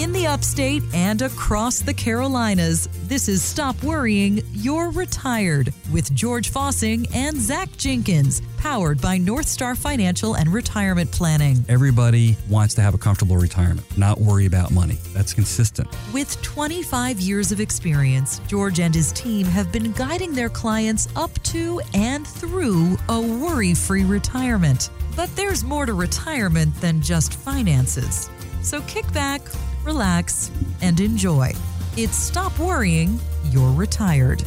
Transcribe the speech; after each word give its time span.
In 0.00 0.12
the 0.12 0.28
upstate 0.28 0.82
and 0.94 1.20
across 1.20 1.80
the 1.80 1.92
Carolinas, 1.92 2.88
this 3.04 3.28
is 3.28 3.42
Stop 3.42 3.82
Worrying, 3.82 4.40
You're 4.50 4.90
Retired 4.90 5.74
with 5.92 6.14
George 6.14 6.50
Fossing 6.50 7.06
and 7.14 7.36
Zach 7.36 7.68
Jenkins, 7.76 8.40
powered 8.56 8.98
by 9.02 9.18
North 9.18 9.46
Star 9.46 9.74
Financial 9.74 10.36
and 10.36 10.50
Retirement 10.50 11.12
Planning. 11.12 11.62
Everybody 11.68 12.34
wants 12.48 12.72
to 12.76 12.80
have 12.80 12.94
a 12.94 12.98
comfortable 12.98 13.36
retirement, 13.36 13.86
not 13.98 14.18
worry 14.18 14.46
about 14.46 14.70
money. 14.70 14.96
That's 15.12 15.34
consistent. 15.34 15.86
With 16.14 16.40
25 16.40 17.20
years 17.20 17.52
of 17.52 17.60
experience, 17.60 18.40
George 18.48 18.80
and 18.80 18.94
his 18.94 19.12
team 19.12 19.44
have 19.48 19.70
been 19.70 19.92
guiding 19.92 20.32
their 20.32 20.48
clients 20.48 21.08
up 21.14 21.30
to 21.42 21.78
and 21.92 22.26
through 22.26 22.96
a 23.10 23.20
worry 23.20 23.74
free 23.74 24.04
retirement. 24.04 24.88
But 25.14 25.36
there's 25.36 25.62
more 25.62 25.84
to 25.84 25.92
retirement 25.92 26.74
than 26.76 27.02
just 27.02 27.34
finances. 27.34 28.30
So 28.62 28.80
kick 28.82 29.10
back, 29.12 29.42
relax, 29.84 30.50
and 30.82 31.00
enjoy. 31.00 31.52
It's 31.96 32.16
Stop 32.16 32.58
Worrying, 32.58 33.18
You're 33.46 33.72
Retired. 33.72 34.42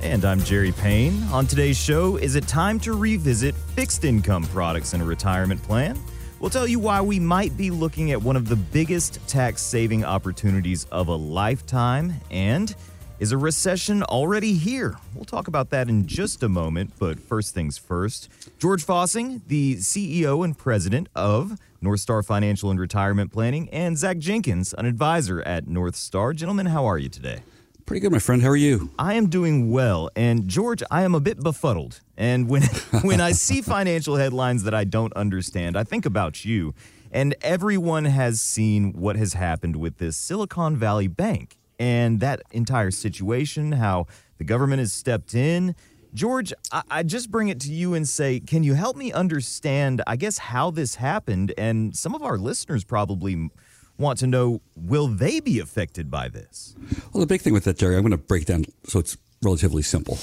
And 0.00 0.24
I'm 0.24 0.40
Jerry 0.40 0.72
Payne. 0.72 1.22
On 1.24 1.46
today's 1.46 1.76
show, 1.76 2.16
is 2.16 2.34
it 2.34 2.46
time 2.48 2.80
to 2.80 2.92
revisit 2.92 3.54
fixed 3.54 4.04
income 4.04 4.44
products 4.44 4.94
in 4.94 5.00
a 5.00 5.04
retirement 5.04 5.62
plan? 5.62 5.98
We'll 6.40 6.50
tell 6.50 6.66
you 6.66 6.80
why 6.80 7.00
we 7.00 7.20
might 7.20 7.56
be 7.56 7.70
looking 7.70 8.10
at 8.10 8.20
one 8.20 8.34
of 8.34 8.48
the 8.48 8.56
biggest 8.56 9.20
tax 9.28 9.62
saving 9.62 10.04
opportunities 10.04 10.86
of 10.86 11.06
a 11.06 11.14
lifetime. 11.14 12.14
And 12.32 12.74
is 13.22 13.30
a 13.30 13.38
recession 13.38 14.02
already 14.02 14.54
here? 14.54 14.98
We'll 15.14 15.24
talk 15.24 15.46
about 15.46 15.70
that 15.70 15.88
in 15.88 16.08
just 16.08 16.42
a 16.42 16.48
moment. 16.48 16.94
But 16.98 17.20
first 17.20 17.54
things 17.54 17.78
first, 17.78 18.28
George 18.58 18.84
Fossing, 18.84 19.42
the 19.46 19.76
CEO 19.76 20.44
and 20.44 20.58
president 20.58 21.08
of 21.14 21.56
North 21.80 22.00
Star 22.00 22.24
Financial 22.24 22.68
and 22.68 22.80
Retirement 22.80 23.32
Planning, 23.32 23.68
and 23.70 23.96
Zach 23.96 24.18
Jenkins, 24.18 24.74
an 24.74 24.86
advisor 24.86 25.40
at 25.42 25.68
North 25.68 25.94
Star. 25.94 26.32
Gentlemen, 26.32 26.66
how 26.66 26.84
are 26.84 26.98
you 26.98 27.08
today? 27.08 27.44
Pretty 27.86 28.00
good, 28.00 28.10
my 28.10 28.18
friend. 28.18 28.42
How 28.42 28.48
are 28.48 28.56
you? 28.56 28.90
I 28.98 29.14
am 29.14 29.28
doing 29.28 29.70
well, 29.70 30.10
and 30.16 30.48
George, 30.48 30.82
I 30.90 31.02
am 31.02 31.14
a 31.14 31.20
bit 31.20 31.40
befuddled. 31.40 32.00
And 32.16 32.48
when 32.48 32.62
when 33.02 33.20
I 33.20 33.30
see 33.30 33.62
financial 33.62 34.16
headlines 34.16 34.64
that 34.64 34.74
I 34.74 34.82
don't 34.82 35.12
understand, 35.12 35.76
I 35.76 35.84
think 35.84 36.04
about 36.04 36.44
you. 36.44 36.74
And 37.12 37.36
everyone 37.40 38.06
has 38.06 38.40
seen 38.40 38.94
what 38.94 39.14
has 39.14 39.34
happened 39.34 39.76
with 39.76 39.98
this 39.98 40.16
Silicon 40.16 40.76
Valley 40.76 41.06
Bank 41.06 41.56
and 41.82 42.20
that 42.20 42.42
entire 42.52 42.92
situation, 42.92 43.72
how 43.72 44.06
the 44.38 44.44
government 44.44 44.78
has 44.78 44.92
stepped 44.92 45.34
in 45.34 45.74
George, 46.14 46.52
I, 46.70 46.82
I, 46.90 47.02
just 47.02 47.28
bring 47.28 47.48
it 47.48 47.58
to 47.60 47.72
you 47.72 47.94
and 47.94 48.08
say, 48.08 48.38
can 48.38 48.62
you 48.62 48.74
help 48.74 48.96
me 48.96 49.10
understand, 49.12 50.00
I 50.06 50.16
guess, 50.16 50.38
how 50.38 50.70
this 50.70 50.96
happened? 50.96 51.54
And 51.56 51.96
some 51.96 52.14
of 52.14 52.22
our 52.22 52.36
listeners 52.38 52.84
probably 52.84 53.50
want 53.98 54.18
to 54.20 54.26
know, 54.26 54.60
will 54.76 55.08
they 55.08 55.40
be 55.40 55.58
affected 55.58 56.08
by 56.10 56.28
this? 56.28 56.76
Well, 57.12 57.20
the 57.22 57.26
big 57.26 57.40
thing 57.40 57.54
with 57.54 57.64
that, 57.64 57.78
Jerry, 57.78 57.96
I'm 57.96 58.02
going 58.02 58.12
to 58.12 58.18
break 58.18 58.44
down 58.44 58.66
so 58.84 58.98
it's 59.00 59.16
relatively 59.42 59.82
simple 59.82 60.18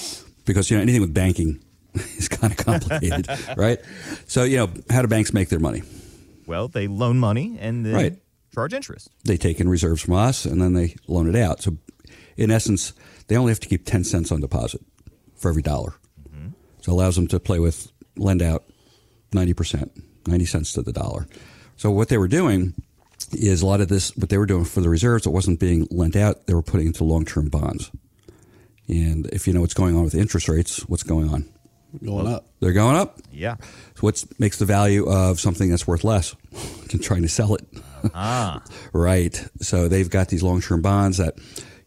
because, 0.45 0.69
you 0.69 0.77
know, 0.77 0.83
anything 0.83 1.01
with 1.01 1.13
banking 1.13 1.61
is 1.93 2.29
kind 2.29 2.53
of 2.53 2.65
complicated, 2.65 3.27
right? 3.57 3.79
So, 4.27 4.43
you 4.43 4.57
know, 4.57 4.69
how 4.91 5.01
do 5.01 5.09
banks 5.09 5.33
make 5.33 5.49
their 5.49 5.59
money? 5.59 5.81
Well, 6.45 6.67
they 6.67 6.87
loan 6.87 7.19
money 7.19 7.57
and 7.59 7.85
then 7.85 7.93
right. 7.93 8.21
Charge 8.59 8.73
interest. 8.73 9.09
They 9.23 9.37
take 9.37 9.59
in 9.59 9.69
reserves 9.69 10.01
from 10.01 10.15
us 10.15 10.45
and 10.45 10.61
then 10.61 10.73
they 10.73 10.95
loan 11.07 11.33
it 11.33 11.35
out. 11.35 11.61
So, 11.61 11.77
in 12.35 12.51
essence, 12.51 12.93
they 13.27 13.37
only 13.37 13.51
have 13.51 13.59
to 13.61 13.67
keep 13.67 13.85
10 13.85 14.03
cents 14.03 14.31
on 14.31 14.41
deposit 14.41 14.81
for 15.35 15.49
every 15.49 15.61
dollar. 15.61 15.93
Mm-hmm. 16.29 16.49
So 16.81 16.91
it 16.91 16.95
allows 16.95 17.15
them 17.15 17.27
to 17.27 17.39
play 17.39 17.59
with, 17.59 17.91
lend 18.17 18.41
out 18.41 18.65
90%, 19.31 20.01
90 20.27 20.45
cents 20.45 20.73
to 20.73 20.81
the 20.81 20.91
dollar. 20.91 21.27
So 21.77 21.91
what 21.91 22.09
they 22.09 22.17
were 22.17 22.27
doing 22.27 22.73
is 23.31 23.61
a 23.61 23.65
lot 23.65 23.79
of 23.81 23.87
this, 23.87 24.15
what 24.17 24.29
they 24.29 24.37
were 24.37 24.45
doing 24.45 24.65
for 24.65 24.81
the 24.81 24.89
reserves, 24.89 25.25
it 25.25 25.31
wasn't 25.31 25.59
being 25.59 25.87
lent 25.91 26.15
out, 26.15 26.47
they 26.47 26.53
were 26.53 26.61
putting 26.61 26.87
into 26.87 27.03
long 27.03 27.25
term 27.25 27.49
bonds. 27.49 27.91
And 28.87 29.27
if 29.27 29.47
you 29.47 29.53
know 29.53 29.61
what's 29.61 29.73
going 29.73 29.95
on 29.95 30.03
with 30.03 30.15
interest 30.15 30.49
rates, 30.49 30.79
what's 30.89 31.03
going 31.03 31.29
on? 31.29 31.47
Going 32.03 32.27
up. 32.27 32.47
They're 32.59 32.73
going 32.73 32.95
up? 32.95 33.19
Yeah. 33.31 33.55
So 33.95 34.01
what 34.01 34.23
makes 34.37 34.57
the 34.57 34.65
value 34.65 35.07
of 35.09 35.39
something 35.39 35.69
that's 35.69 35.87
worth 35.87 36.03
less 36.03 36.35
than 36.89 36.99
trying 36.99 37.21
to 37.21 37.29
sell 37.29 37.55
it? 37.55 37.65
Ah. 38.13 38.63
right. 38.93 39.47
So 39.61 39.87
they've 39.87 40.09
got 40.09 40.29
these 40.29 40.43
long 40.43 40.61
term 40.61 40.81
bonds 40.81 41.17
that, 41.17 41.35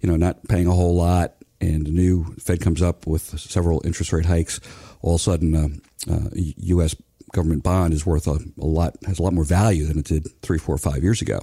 you 0.00 0.08
know, 0.08 0.16
not 0.16 0.46
paying 0.48 0.66
a 0.66 0.72
whole 0.72 0.94
lot 0.94 1.34
and 1.62 1.86
the 1.86 1.92
new 1.92 2.24
Fed 2.40 2.60
comes 2.60 2.82
up 2.82 3.06
with 3.06 3.38
several 3.38 3.80
interest 3.84 4.12
rate 4.12 4.26
hikes, 4.26 4.60
all 5.00 5.14
of 5.14 5.20
a 5.20 5.22
sudden, 5.22 5.54
uh, 5.54 6.12
uh, 6.12 6.28
U.S. 6.34 6.96
government 7.32 7.62
bond 7.62 7.94
is 7.94 8.04
worth 8.04 8.26
a, 8.26 8.38
a, 8.60 8.66
lot, 8.66 8.96
has 9.06 9.20
a 9.20 9.22
lot 9.22 9.32
more 9.32 9.44
value 9.44 9.86
than 9.86 9.98
it 9.98 10.06
did 10.06 10.26
three, 10.42 10.58
four, 10.58 10.76
five 10.76 11.04
years 11.04 11.22
ago. 11.22 11.40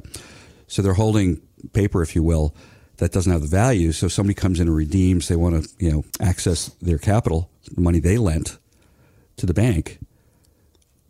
So 0.68 0.82
they're 0.82 0.94
holding 0.94 1.42
paper, 1.72 2.04
if 2.04 2.16
you 2.16 2.22
will, 2.22 2.54
that 2.98 3.14
doesn't 3.14 3.32
have 3.32 3.42
the 3.42 3.48
value. 3.48 3.94
So 3.94 4.10
somebody 4.10 4.34
comes 4.34 4.60
in 4.60 4.68
and 4.68 4.76
redeems, 4.76 5.30
they 5.30 5.38
want 5.38 5.64
to, 5.64 5.70
you 5.80 5.90
know, 5.90 6.04
access 6.20 6.68
their 6.82 6.98
capital, 6.98 7.50
the 7.74 7.82
money 7.82 8.00
they 8.00 8.18
lent 8.18 8.58
to 9.38 9.46
the 9.46 9.54
bank, 9.54 10.00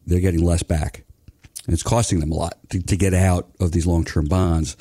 they're 0.06 0.20
getting 0.20 0.44
less 0.44 0.62
back. 0.62 1.04
And 1.70 1.74
it's 1.76 1.84
costing 1.84 2.20
them 2.20 2.32
a 2.32 2.36
lot 2.36 2.58
to, 2.70 2.82
to 2.82 2.98
get 2.98 3.14
out 3.14 3.48
of 3.60 3.74
these 3.74 3.86
long 3.86 4.04
term 4.04 4.26
bonds. 4.26 4.76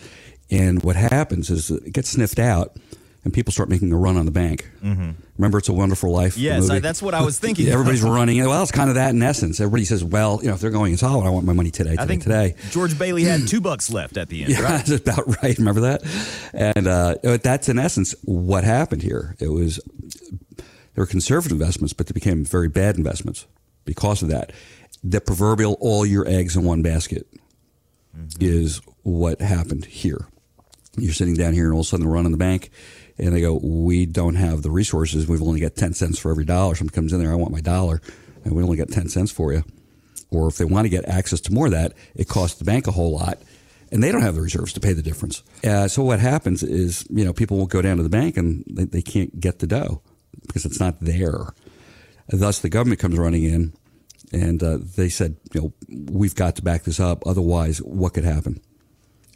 And 0.50 0.82
what 0.82 0.96
happens 0.96 1.50
is 1.50 1.70
it 1.70 1.92
gets 1.92 2.08
sniffed 2.08 2.38
out 2.38 2.78
and 3.24 3.34
people 3.34 3.52
start 3.52 3.68
making 3.68 3.92
a 3.92 3.96
run 3.98 4.16
on 4.16 4.24
the 4.24 4.32
bank. 4.32 4.66
Mm-hmm. 4.82 5.10
Remember, 5.36 5.58
It's 5.58 5.68
a 5.68 5.74
Wonderful 5.74 6.10
Life? 6.10 6.38
Yes, 6.38 6.70
I, 6.70 6.78
that's 6.78 7.02
what 7.02 7.12
I 7.12 7.20
was 7.20 7.38
thinking. 7.40 7.68
Everybody's 7.68 8.02
running. 8.16 8.42
Well, 8.42 8.62
it's 8.62 8.72
kind 8.72 8.88
of 8.88 8.94
that 8.94 9.10
in 9.10 9.22
essence. 9.22 9.60
Everybody 9.60 9.84
says, 9.84 10.02
well, 10.02 10.38
you 10.40 10.48
know, 10.48 10.54
if 10.54 10.62
they're 10.62 10.70
going 10.70 10.92
insolvent, 10.92 11.26
I 11.26 11.30
want 11.30 11.44
my 11.44 11.52
money 11.52 11.70
today, 11.70 11.90
today, 11.90 12.02
I 12.02 12.06
think 12.06 12.22
today. 12.22 12.54
George 12.70 12.98
Bailey 12.98 13.24
had 13.24 13.46
two 13.48 13.60
bucks 13.60 13.90
left 13.90 14.16
at 14.16 14.30
the 14.30 14.44
end, 14.44 14.52
yeah, 14.52 14.62
right? 14.62 14.68
that's 14.86 14.90
about 14.92 15.42
right. 15.42 15.58
Remember 15.58 15.82
that? 15.82 16.04
And 16.54 16.86
uh, 16.86 17.16
that's 17.42 17.68
in 17.68 17.78
essence 17.78 18.14
what 18.22 18.64
happened 18.64 19.02
here. 19.02 19.36
It 19.40 19.48
was, 19.48 19.78
they 20.56 20.62
were 20.96 21.04
conservative 21.04 21.52
investments, 21.52 21.92
but 21.92 22.06
they 22.06 22.14
became 22.14 22.46
very 22.46 22.68
bad 22.68 22.96
investments 22.96 23.44
because 23.84 24.22
of 24.22 24.30
that. 24.30 24.52
The 25.02 25.20
proverbial 25.20 25.76
all 25.80 26.04
your 26.04 26.26
eggs 26.26 26.56
in 26.56 26.64
one 26.64 26.82
basket 26.82 27.26
mm-hmm. 28.16 28.26
is 28.40 28.80
what 29.02 29.40
happened 29.40 29.84
here. 29.84 30.26
You're 30.96 31.12
sitting 31.12 31.34
down 31.34 31.52
here 31.52 31.66
and 31.66 31.74
all 31.74 31.80
of 31.80 31.86
a 31.86 31.88
sudden 31.88 32.04
they're 32.04 32.12
running 32.12 32.32
the 32.32 32.38
bank 32.38 32.70
and 33.18 33.34
they 33.34 33.40
go, 33.40 33.54
we 33.54 34.06
don't 34.06 34.36
have 34.36 34.62
the 34.62 34.70
resources. 34.70 35.26
We've 35.26 35.42
only 35.42 35.60
got 35.60 35.74
10 35.74 35.94
cents 35.94 36.18
for 36.18 36.30
every 36.30 36.44
dollar. 36.44 36.74
Someone 36.74 36.92
comes 36.92 37.12
in 37.12 37.20
there, 37.20 37.32
I 37.32 37.36
want 37.36 37.52
my 37.52 37.60
dollar, 37.60 38.00
and 38.44 38.54
we 38.54 38.62
only 38.62 38.76
got 38.76 38.88
10 38.88 39.08
cents 39.08 39.32
for 39.32 39.52
you. 39.52 39.64
Or 40.30 40.48
if 40.48 40.56
they 40.56 40.64
want 40.64 40.84
to 40.84 40.88
get 40.88 41.08
access 41.08 41.40
to 41.42 41.52
more 41.52 41.66
of 41.66 41.72
that, 41.72 41.94
it 42.14 42.28
costs 42.28 42.58
the 42.58 42.64
bank 42.64 42.86
a 42.86 42.92
whole 42.92 43.12
lot, 43.12 43.38
and 43.90 44.02
they 44.02 44.12
don't 44.12 44.20
have 44.20 44.34
the 44.34 44.40
reserves 44.40 44.72
to 44.74 44.80
pay 44.80 44.92
the 44.92 45.02
difference. 45.02 45.42
Uh, 45.64 45.88
so 45.88 46.02
what 46.02 46.20
happens 46.20 46.62
is, 46.62 47.06
you 47.10 47.24
know, 47.24 47.32
people 47.32 47.56
will 47.56 47.66
go 47.66 47.82
down 47.82 47.96
to 47.96 48.02
the 48.02 48.08
bank 48.08 48.36
and 48.36 48.64
they, 48.70 48.84
they 48.84 49.02
can't 49.02 49.40
get 49.40 49.58
the 49.58 49.66
dough 49.66 50.02
because 50.46 50.64
it's 50.64 50.78
not 50.78 51.00
there. 51.00 51.54
Thus, 52.28 52.58
the 52.58 52.68
government 52.68 53.00
comes 53.00 53.18
running 53.18 53.44
in, 53.44 53.72
and 54.32 54.62
uh, 54.62 54.78
they 54.96 55.08
said, 55.08 55.36
you 55.52 55.60
know, 55.60 55.72
we've 56.10 56.34
got 56.34 56.56
to 56.56 56.62
back 56.62 56.84
this 56.84 57.00
up. 57.00 57.26
Otherwise, 57.26 57.78
what 57.78 58.14
could 58.14 58.24
happen? 58.24 58.60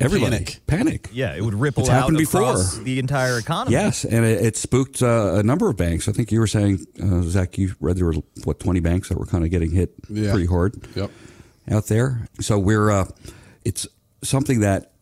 Everybody 0.00 0.36
panic. 0.36 0.60
panic. 0.66 1.08
Yeah, 1.12 1.34
it 1.34 1.42
would 1.42 1.54
ripple 1.54 1.82
it's 1.82 1.90
out 1.90 2.00
happened 2.02 2.18
before. 2.18 2.62
the 2.82 2.98
entire 2.98 3.38
economy. 3.38 3.76
Yes, 3.76 4.04
and 4.04 4.24
it, 4.24 4.44
it 4.44 4.56
spooked 4.56 5.02
uh, 5.02 5.34
a 5.34 5.42
number 5.42 5.68
of 5.68 5.76
banks. 5.76 6.08
I 6.08 6.12
think 6.12 6.32
you 6.32 6.40
were 6.40 6.46
saying, 6.46 6.84
uh, 7.02 7.22
Zach, 7.22 7.56
you 7.58 7.74
read 7.80 7.96
there 7.96 8.06
were 8.06 8.14
what 8.44 8.58
twenty 8.58 8.80
banks 8.80 9.08
that 9.10 9.18
were 9.18 9.26
kind 9.26 9.44
of 9.44 9.50
getting 9.50 9.70
hit 9.70 9.94
yeah. 10.08 10.32
pretty 10.32 10.46
hard. 10.46 10.74
Yep. 10.96 11.10
Out 11.70 11.86
there, 11.86 12.26
so 12.40 12.58
we're 12.58 12.90
uh, 12.90 13.04
it's 13.64 13.86
something 14.22 14.60
that 14.60 14.92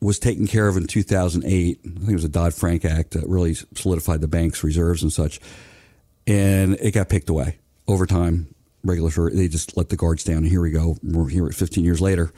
was 0.00 0.18
taken 0.18 0.46
care 0.48 0.66
of 0.66 0.76
in 0.76 0.86
2008. 0.86 1.80
I 1.84 1.88
think 1.88 2.08
it 2.08 2.12
was 2.12 2.24
a 2.24 2.28
Dodd 2.28 2.54
Frank 2.54 2.84
Act 2.84 3.12
that 3.12 3.28
really 3.28 3.54
solidified 3.54 4.20
the 4.20 4.28
bank's 4.28 4.64
reserves 4.64 5.02
and 5.02 5.12
such, 5.12 5.40
and 6.26 6.74
it 6.80 6.92
got 6.92 7.08
picked 7.08 7.28
away 7.28 7.58
over 7.86 8.06
time. 8.06 8.52
Regulatory, 8.82 9.34
they 9.34 9.48
just 9.48 9.76
let 9.76 9.88
the 9.90 9.96
guards 9.96 10.24
down, 10.24 10.38
and 10.38 10.48
here 10.48 10.62
we 10.62 10.70
go. 10.70 10.96
We're 11.02 11.28
here 11.28 11.48
15 11.48 11.84
years 11.84 12.00
later 12.00 12.32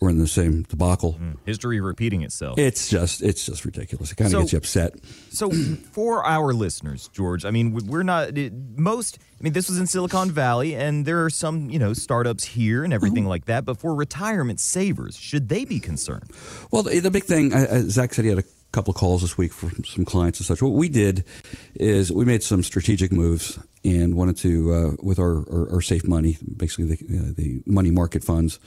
we're 0.00 0.10
in 0.10 0.18
the 0.18 0.28
same 0.28 0.62
debacle. 0.62 1.14
Mm, 1.20 1.36
history 1.44 1.80
repeating 1.80 2.22
itself. 2.22 2.58
It's 2.58 2.88
just 2.88 3.22
it's 3.22 3.44
just 3.44 3.64
ridiculous. 3.64 4.12
It 4.12 4.16
kind 4.16 4.26
of 4.26 4.32
so, 4.32 4.40
gets 4.40 4.52
you 4.52 4.58
upset. 4.58 4.94
So 5.30 5.50
for 5.92 6.24
our 6.24 6.52
listeners, 6.52 7.08
George, 7.08 7.44
I 7.44 7.50
mean, 7.50 7.74
we're 7.86 8.04
not 8.04 8.30
most. 8.76 9.18
I 9.40 9.42
mean, 9.42 9.52
this 9.52 9.68
was 9.68 9.78
in 9.78 9.86
Silicon 9.86 10.30
Valley, 10.30 10.74
and 10.74 11.04
there 11.04 11.24
are 11.24 11.30
some 11.30 11.70
you 11.70 11.78
know 11.78 11.92
startups 11.92 12.44
here 12.44 12.84
and 12.84 12.92
everything 12.92 13.24
mm-hmm. 13.24 13.30
like 13.30 13.44
that. 13.46 13.64
But 13.64 13.78
for 13.78 13.94
retirement 13.94 14.60
savers, 14.60 15.16
should 15.16 15.48
they 15.48 15.64
be 15.64 15.80
concerned? 15.80 16.30
Well, 16.70 16.82
the, 16.82 17.00
the 17.00 17.10
big 17.10 17.24
thing, 17.24 17.52
uh, 17.52 17.82
Zach 17.88 18.14
said 18.14 18.24
he 18.24 18.30
had 18.30 18.38
a 18.38 18.44
couple 18.72 18.92
calls 18.92 19.22
this 19.22 19.38
week 19.38 19.52
from 19.52 19.84
some 19.84 20.04
clients 20.04 20.38
and 20.40 20.46
such. 20.46 20.60
What 20.60 20.72
we 20.72 20.88
did 20.88 21.24
is 21.74 22.12
we 22.12 22.24
made 22.24 22.42
some 22.42 22.62
strategic 22.62 23.12
moves 23.12 23.58
and 23.84 24.14
wanted 24.14 24.36
to, 24.38 24.72
uh, 24.72 24.90
with 25.02 25.18
our, 25.18 25.38
our, 25.50 25.72
our, 25.74 25.80
safe 25.80 26.06
money, 26.06 26.36
basically 26.56 26.84
the, 26.84 27.18
uh, 27.18 27.32
the 27.34 27.62
money 27.64 27.90
market 27.90 28.22
funds 28.22 28.58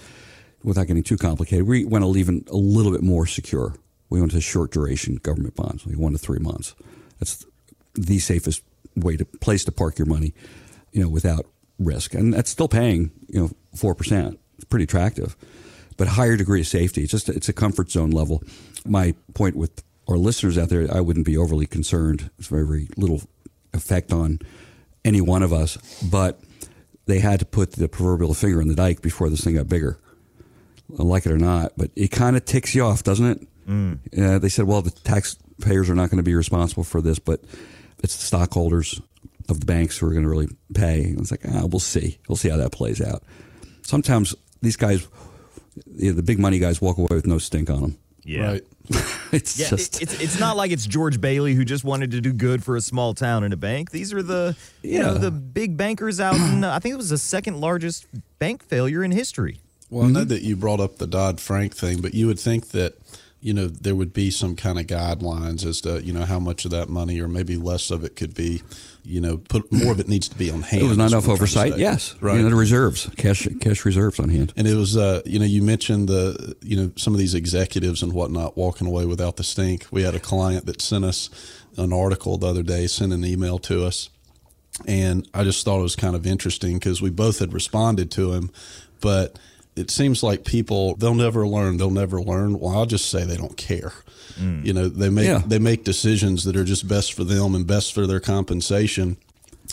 without 0.64 0.88
getting 0.88 1.04
too 1.04 1.18
complicated, 1.18 1.68
we 1.68 1.86
want 1.86 2.04
to 2.04 2.08
leave 2.08 2.30
a 2.30 2.56
little 2.56 2.92
bit 2.92 3.04
more 3.04 3.26
secure. 3.26 3.76
We 4.10 4.20
went 4.20 4.32
to 4.32 4.42
short 4.42 4.72
duration 4.72 5.16
government 5.16 5.56
bonds, 5.56 5.86
like 5.86 5.98
one 5.98 6.14
to 6.14 6.18
three 6.18 6.40
months. 6.40 6.76
That's 7.20 7.46
the 7.94 8.20
safest 8.20 8.64
way 8.96 9.18
to 9.18 9.26
place 9.26 9.64
to 9.66 9.72
park 9.72 9.98
your 9.98 10.08
money, 10.08 10.34
you 10.92 11.02
know, 11.04 11.10
without 11.10 11.46
risk, 11.80 12.14
and 12.14 12.34
that's 12.34 12.50
still 12.50 12.68
paying, 12.68 13.12
you 13.28 13.40
know, 13.40 13.52
four 13.76 13.96
percent. 13.96 14.40
It's 14.56 14.66
pretty 14.66 14.84
attractive. 14.84 15.36
but 15.98 16.08
higher 16.08 16.36
degree 16.36 16.62
of 16.62 16.68
safety. 16.68 17.04
It's 17.04 17.12
just 17.12 17.30
it's 17.30 17.50
a 17.50 17.54
comfort 17.54 17.92
zone 17.92 18.12
level. 18.12 18.44
My 18.86 19.14
point 19.34 19.56
with 19.56 19.84
our 20.12 20.18
listeners 20.18 20.58
out 20.58 20.70
there, 20.70 20.88
I 20.92 21.02
wouldn't 21.02 21.26
be 21.26 21.38
overly 21.38 21.66
concerned. 21.66 22.30
It's 22.38 22.48
very 22.48 22.66
very 22.66 22.88
little 22.98 23.22
effect 23.74 24.12
on 24.12 24.40
any 25.04 25.22
one 25.22 25.44
of 25.44 25.52
us, 25.52 25.78
but 26.04 26.40
they 27.06 27.20
had 27.20 27.40
to 27.40 27.46
put 27.46 27.74
the 27.74 27.88
proverbial 27.88 28.34
finger 28.34 28.62
in 28.62 28.68
the 28.68 28.76
dike 28.76 29.02
before 29.02 29.30
this 29.30 29.44
thing 29.44 29.56
got 29.56 29.68
bigger. 29.68 29.98
Like 30.90 31.26
it 31.26 31.32
or 31.32 31.38
not, 31.38 31.74
but 31.78 31.90
it 31.96 32.10
kind 32.10 32.36
of 32.36 32.44
ticks 32.44 32.76
you 32.76 32.84
off, 32.84 33.04
doesn't 33.04 33.26
it? 33.26 33.48
Mm. 33.68 34.00
Uh, 34.18 34.40
they 34.40 34.50
said, 34.50 34.66
well, 34.66 34.82
the 34.82 34.92
taxpayers 34.92 35.90
are 35.90 35.96
not 35.96 36.10
going 36.10 36.18
to 36.18 36.24
be 36.24 36.36
responsible 36.36 36.84
for 36.84 37.02
this, 37.02 37.18
but 37.18 37.42
it's 38.04 38.18
the 38.18 38.24
stockholders 38.24 39.00
of 39.48 39.62
the 39.62 39.66
banks 39.66 39.98
who 39.98 40.08
are 40.08 40.12
going 40.12 40.24
to 40.24 40.30
really 40.30 40.50
pay. 40.74 41.04
And 41.06 41.20
it's 41.20 41.32
like, 41.32 41.46
ah, 41.48 41.66
we'll 41.66 41.80
see. 41.80 42.20
We'll 42.28 42.36
see 42.36 42.50
how 42.50 42.58
that 42.58 42.74
plays 42.74 43.02
out. 43.02 43.24
Sometimes 43.84 44.36
these 44.62 44.76
guys, 44.76 45.08
you 45.96 46.10
know, 46.10 46.16
the 46.16 46.24
big 46.24 46.40
money 46.40 46.60
guys, 46.60 46.82
walk 46.82 46.98
away 46.98 47.08
with 47.12 47.26
no 47.26 47.38
stink 47.38 47.70
on 47.70 47.82
them. 47.82 47.98
Yeah. 48.24 48.52
Right. 48.52 48.64
it's 49.32 49.60
Yeah, 49.60 49.70
just 49.70 50.02
it's 50.02 50.20
it's 50.20 50.40
not 50.40 50.58
like 50.58 50.72
it's 50.72 50.86
George 50.86 51.22
Bailey 51.22 51.54
who 51.54 51.64
just 51.64 51.84
wanted 51.84 52.12
to 52.12 52.22
do 52.22 52.34
good 52.34 52.64
for 52.64 52.76
a 52.76 52.82
small 52.82 53.14
town 53.14 53.44
and 53.44 53.54
a 53.54 53.58
bank. 53.58 53.92
These 53.92 54.14
are 54.14 54.24
the 54.24 54.56
you 54.82 55.00
know 55.00 55.16
the 55.16 55.32
big 55.32 55.78
bankers 55.78 56.20
out 56.20 56.36
in 56.36 56.64
uh, 56.64 56.74
I 56.74 56.80
think 56.80 56.94
it 56.94 56.98
was 56.98 57.10
the 57.10 57.18
second 57.18 57.60
largest 57.62 58.08
bank 58.40 58.64
failure 58.64 59.04
in 59.04 59.12
history. 59.12 59.60
Well, 59.90 60.08
I 60.08 60.10
know 60.10 60.24
that 60.24 60.42
you 60.42 60.56
brought 60.56 60.80
up 60.80 60.98
the 60.98 61.08
Dodd 61.08 61.42
Frank 61.42 61.76
thing, 61.76 62.02
but 62.02 62.14
you 62.14 62.28
would 62.28 62.40
think 62.40 62.70
that 62.70 62.94
you 63.42 63.54
know 63.54 63.68
there 63.68 63.96
would 63.96 64.14
be 64.14 64.30
some 64.30 64.56
kind 64.56 64.80
of 64.80 64.86
guidelines 64.86 65.66
as 65.66 65.82
to 65.82 66.02
you 66.04 66.14
know 66.14 66.26
how 66.26 66.40
much 66.40 66.64
of 66.66 66.72
that 66.72 66.90
money 66.90 67.20
or 67.20 67.28
maybe 67.28 67.58
less 67.58 67.90
of 67.90 68.04
it 68.04 68.16
could 68.16 68.34
be 68.34 68.62
you 69.04 69.20
know 69.20 69.38
put 69.38 69.72
more 69.72 69.92
of 69.92 70.00
it 70.00 70.08
needs 70.08 70.30
to 70.30 70.38
be 70.38 70.52
on 70.52 70.62
hand. 70.62 70.84
it 70.84 70.88
was 70.88 70.98
not 70.98 71.12
enough 71.12 71.28
what 71.28 71.40
I'm 71.42 71.48
trying 71.48 71.70
to 71.70 71.74
oversight. 71.74 71.80
Yes, 71.80 72.16
right. 72.22 72.38
You 72.38 72.44
know, 72.44 72.50
the 72.50 72.56
reserves, 72.56 73.10
cash, 73.18 73.48
cash 73.60 73.84
reserves 73.84 74.20
on 74.20 74.30
hand. 74.30 74.54
And 74.56 74.68
it 74.68 74.76
was, 74.76 74.96
uh, 74.96 75.22
you 75.26 75.40
know, 75.40 75.46
you 75.46 75.64
mentioned 75.64 76.08
the, 76.08 76.56
you 76.62 76.78
know, 76.78 76.92
some 76.96 77.14
of 77.14 77.20
these 77.20 77.34
executives 77.34 78.04
and 78.04 78.14
whatnot 78.14 78.58
walking 78.58 78.88
away 78.88 79.06
without 79.06 79.38
the 79.38 79.44
stink. 79.44 79.88
We 79.92 80.04
had 80.04 80.16
a 80.16 80.20
client 80.20 80.66
that 80.68 80.82
sent 80.82 81.04
us 81.06 81.30
an 81.78 81.92
article 81.94 82.38
the 82.38 82.48
other 82.48 82.64
day, 82.64 82.88
sent 82.88 83.12
an 83.14 83.26
email 83.26 83.58
to 83.60 83.86
us, 83.86 84.10
and 84.88 85.28
I 85.34 85.44
just 85.44 85.66
thought 85.66 85.80
it 85.80 85.84
was 85.84 85.96
kind 85.96 86.16
of 86.16 86.28
interesting 86.28 86.76
because 86.76 87.02
we 87.02 87.10
both 87.10 87.40
had 87.40 87.54
responded 87.54 88.12
to 88.12 88.34
him, 88.34 88.52
but 89.00 89.40
it 89.76 89.90
seems 89.92 90.22
like 90.24 90.44
people 90.46 90.96
they'll 90.96 91.16
never 91.16 91.48
learn, 91.48 91.78
they'll 91.78 91.90
never 91.92 92.22
learn. 92.22 92.60
Well, 92.60 92.76
I'll 92.78 92.86
just 92.86 93.10
say 93.10 93.24
they 93.26 93.38
don't 93.38 93.56
care. 93.58 93.94
Mm. 94.40 94.66
You 94.66 94.74
know, 94.74 94.88
they 94.90 95.10
make 95.10 95.26
Yeah. 95.28 95.42
they 95.46 95.60
make 95.60 95.84
decisions 95.84 96.44
that 96.46 96.56
are 96.56 96.64
just 96.64 96.88
best 96.88 97.14
for 97.14 97.24
them 97.24 97.56
and 97.56 97.66
best 97.68 97.94
for 97.94 98.06
their 98.08 98.20
compensation 98.20 99.18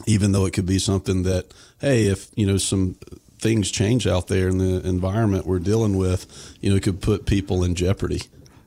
even 0.06 0.30
though 0.30 0.46
it 0.46 0.52
could 0.52 0.66
be 0.66 0.78
something 0.78 1.24
that 1.24 1.46
hey 1.80 2.04
if 2.06 2.28
you 2.36 2.46
know 2.46 2.56
some 2.56 2.94
things 3.40 3.68
change 3.68 4.06
out 4.06 4.28
there 4.28 4.48
in 4.48 4.58
the 4.58 4.86
environment 4.88 5.44
we're 5.44 5.58
dealing 5.58 5.96
with 5.96 6.24
you 6.60 6.70
know 6.70 6.76
it 6.76 6.84
could 6.84 7.00
put 7.00 7.26
people 7.26 7.64
in 7.64 7.74
jeopardy 7.74 8.22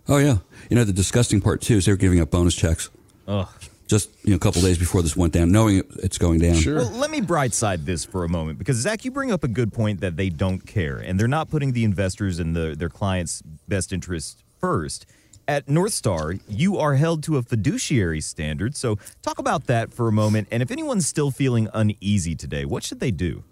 Oh 0.09 0.17
yeah, 0.17 0.39
you 0.69 0.75
know 0.75 0.83
the 0.83 0.91
disgusting 0.91 1.39
part 1.39 1.61
too 1.61 1.75
is 1.77 1.85
they're 1.85 1.95
giving 1.95 2.19
up 2.19 2.31
bonus 2.31 2.53
checks 2.55 2.89
Ugh. 3.29 3.47
Just 3.91 4.09
you 4.23 4.31
know 4.31 4.37
a 4.37 4.39
couple 4.39 4.61
days 4.61 4.77
before 4.77 5.01
this 5.01 5.17
went 5.17 5.33
down, 5.33 5.51
knowing 5.51 5.83
it's 6.01 6.17
going 6.17 6.39
down. 6.39 6.55
Sure. 6.55 6.77
Well, 6.77 6.91
let 6.91 7.11
me 7.11 7.19
brightside 7.19 7.83
this 7.83 8.05
for 8.05 8.23
a 8.23 8.29
moment 8.29 8.57
because 8.57 8.77
Zach, 8.77 9.03
you 9.03 9.11
bring 9.11 9.31
up 9.33 9.43
a 9.43 9.49
good 9.49 9.73
point 9.73 9.99
that 9.99 10.15
they 10.15 10.29
don't 10.29 10.65
care 10.65 10.97
and 10.97 11.19
they're 11.19 11.27
not 11.27 11.49
putting 11.49 11.73
the 11.73 11.83
investors 11.83 12.39
and 12.39 12.55
the, 12.55 12.73
their 12.73 12.89
clients' 12.89 13.43
best 13.67 13.91
interests 13.91 14.41
first. 14.59 15.05
At 15.45 15.67
North 15.67 15.91
Star, 15.91 16.35
you 16.47 16.77
are 16.77 16.95
held 16.95 17.21
to 17.23 17.35
a 17.35 17.41
fiduciary 17.41 18.21
standard. 18.21 18.77
So, 18.77 18.97
talk 19.21 19.39
about 19.39 19.67
that 19.67 19.93
for 19.93 20.07
a 20.07 20.11
moment. 20.11 20.47
And 20.51 20.63
if 20.63 20.71
anyone's 20.71 21.05
still 21.05 21.29
feeling 21.29 21.67
uneasy 21.73 22.35
today, 22.35 22.63
what 22.63 22.83
should 22.83 23.01
they 23.01 23.11
do? 23.11 23.43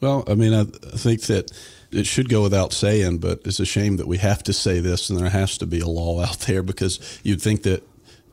well 0.00 0.22
i 0.28 0.34
mean 0.34 0.54
i 0.54 0.60
I 0.60 0.96
think 0.96 1.22
that 1.22 1.50
it 1.90 2.06
should 2.06 2.28
go 2.28 2.42
without 2.42 2.72
saying 2.72 3.18
but 3.18 3.40
it's 3.44 3.58
a 3.58 3.64
shame 3.64 3.96
that 3.96 4.06
we 4.06 4.18
have 4.18 4.44
to 4.44 4.52
say 4.52 4.78
this 4.78 5.10
and 5.10 5.18
there 5.18 5.30
has 5.30 5.58
to 5.58 5.66
be 5.66 5.80
a 5.80 5.88
law 5.88 6.22
out 6.22 6.38
there 6.40 6.62
because 6.62 7.18
you'd 7.24 7.42
think 7.42 7.64
that 7.64 7.82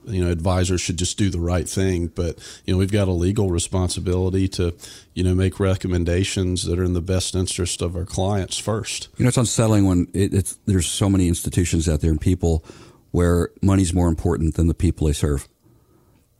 you 0.08 0.24
know 0.24 0.32
advisors 0.32 0.82
should 0.82 0.98
just 0.98 1.18
do 1.18 1.30
the 1.30 1.40
right 1.40 1.68
thing 1.68 2.08
but 2.08 2.38
you 2.66 2.74
know 2.74 2.78
we've 2.78 2.92
got 2.92 3.08
a 3.08 3.12
legal 3.12 3.50
responsibility 3.50 4.48
to 4.48 4.74
you 5.14 5.24
know 5.24 5.34
make 5.36 5.60
recommendations 5.60 6.64
that 6.66 6.80
are 6.80 6.84
in 6.84 6.94
the 6.94 7.02
best 7.02 7.36
interest 7.36 7.82
of 7.82 7.96
our 7.96 8.06
clients 8.06 8.58
first 8.58 9.10
You 9.18 9.24
know, 9.24 9.30
it's 9.30 9.38
unsettling 9.38 9.86
when 9.86 10.08
it, 10.14 10.34
it's 10.34 10.58
there's 10.66 10.88
so 10.88 11.10
many 11.10 11.28
institutions 11.28 11.88
out 11.88 12.02
there 12.02 12.12
and 12.12 12.20
people 12.20 12.64
where 13.12 13.50
money's 13.62 13.94
more 13.94 14.08
important 14.08 14.56
than 14.56 14.68
the 14.68 14.74
people 14.74 15.08
they 15.08 15.14
serve. 15.14 15.48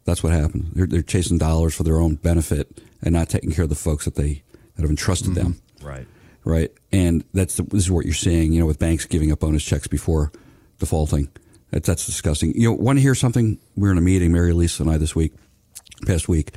That's 0.04 0.22
what 0.22 0.34
happened. 0.34 0.72
They're, 0.74 0.86
they're 0.86 1.02
chasing 1.02 1.38
dollars 1.38 1.74
for 1.74 1.84
their 1.84 1.98
own 1.98 2.16
benefit 2.16 2.82
and 3.02 3.14
not 3.14 3.30
taking 3.30 3.52
care 3.52 3.64
of 3.64 3.70
the 3.70 3.76
folks 3.76 4.06
that 4.06 4.16
they 4.16 4.44
that 4.76 4.82
have 4.82 4.90
entrusted 4.90 5.32
mm-hmm. 5.32 5.54
them. 5.54 5.62
Right. 5.82 6.08
Right, 6.44 6.72
and 6.92 7.24
that's 7.34 7.56
the, 7.58 7.64
this 7.64 7.86
is 7.86 7.92
what 7.92 8.06
you're 8.06 8.14
seeing. 8.14 8.54
You 8.54 8.60
know, 8.60 8.68
with 8.68 8.78
banks 8.78 9.06
giving 9.06 9.32
up 9.32 9.40
bonus 9.40 9.64
checks 9.64 9.88
before 9.88 10.32
defaulting. 10.78 11.30
That's, 11.76 11.88
that's 11.88 12.06
disgusting. 12.06 12.54
You 12.56 12.70
know, 12.70 12.74
want 12.76 13.00
to 13.00 13.02
hear 13.02 13.14
something? 13.16 13.60
We 13.76 13.82
were 13.82 13.92
in 13.92 13.98
a 13.98 14.02
meeting, 14.02 14.32
Mary 14.32 14.54
Lisa 14.54 14.84
and 14.84 14.90
I, 14.90 14.98
this 14.98 15.14
week, 15.14 15.34
past 16.06 16.30
week. 16.30 16.52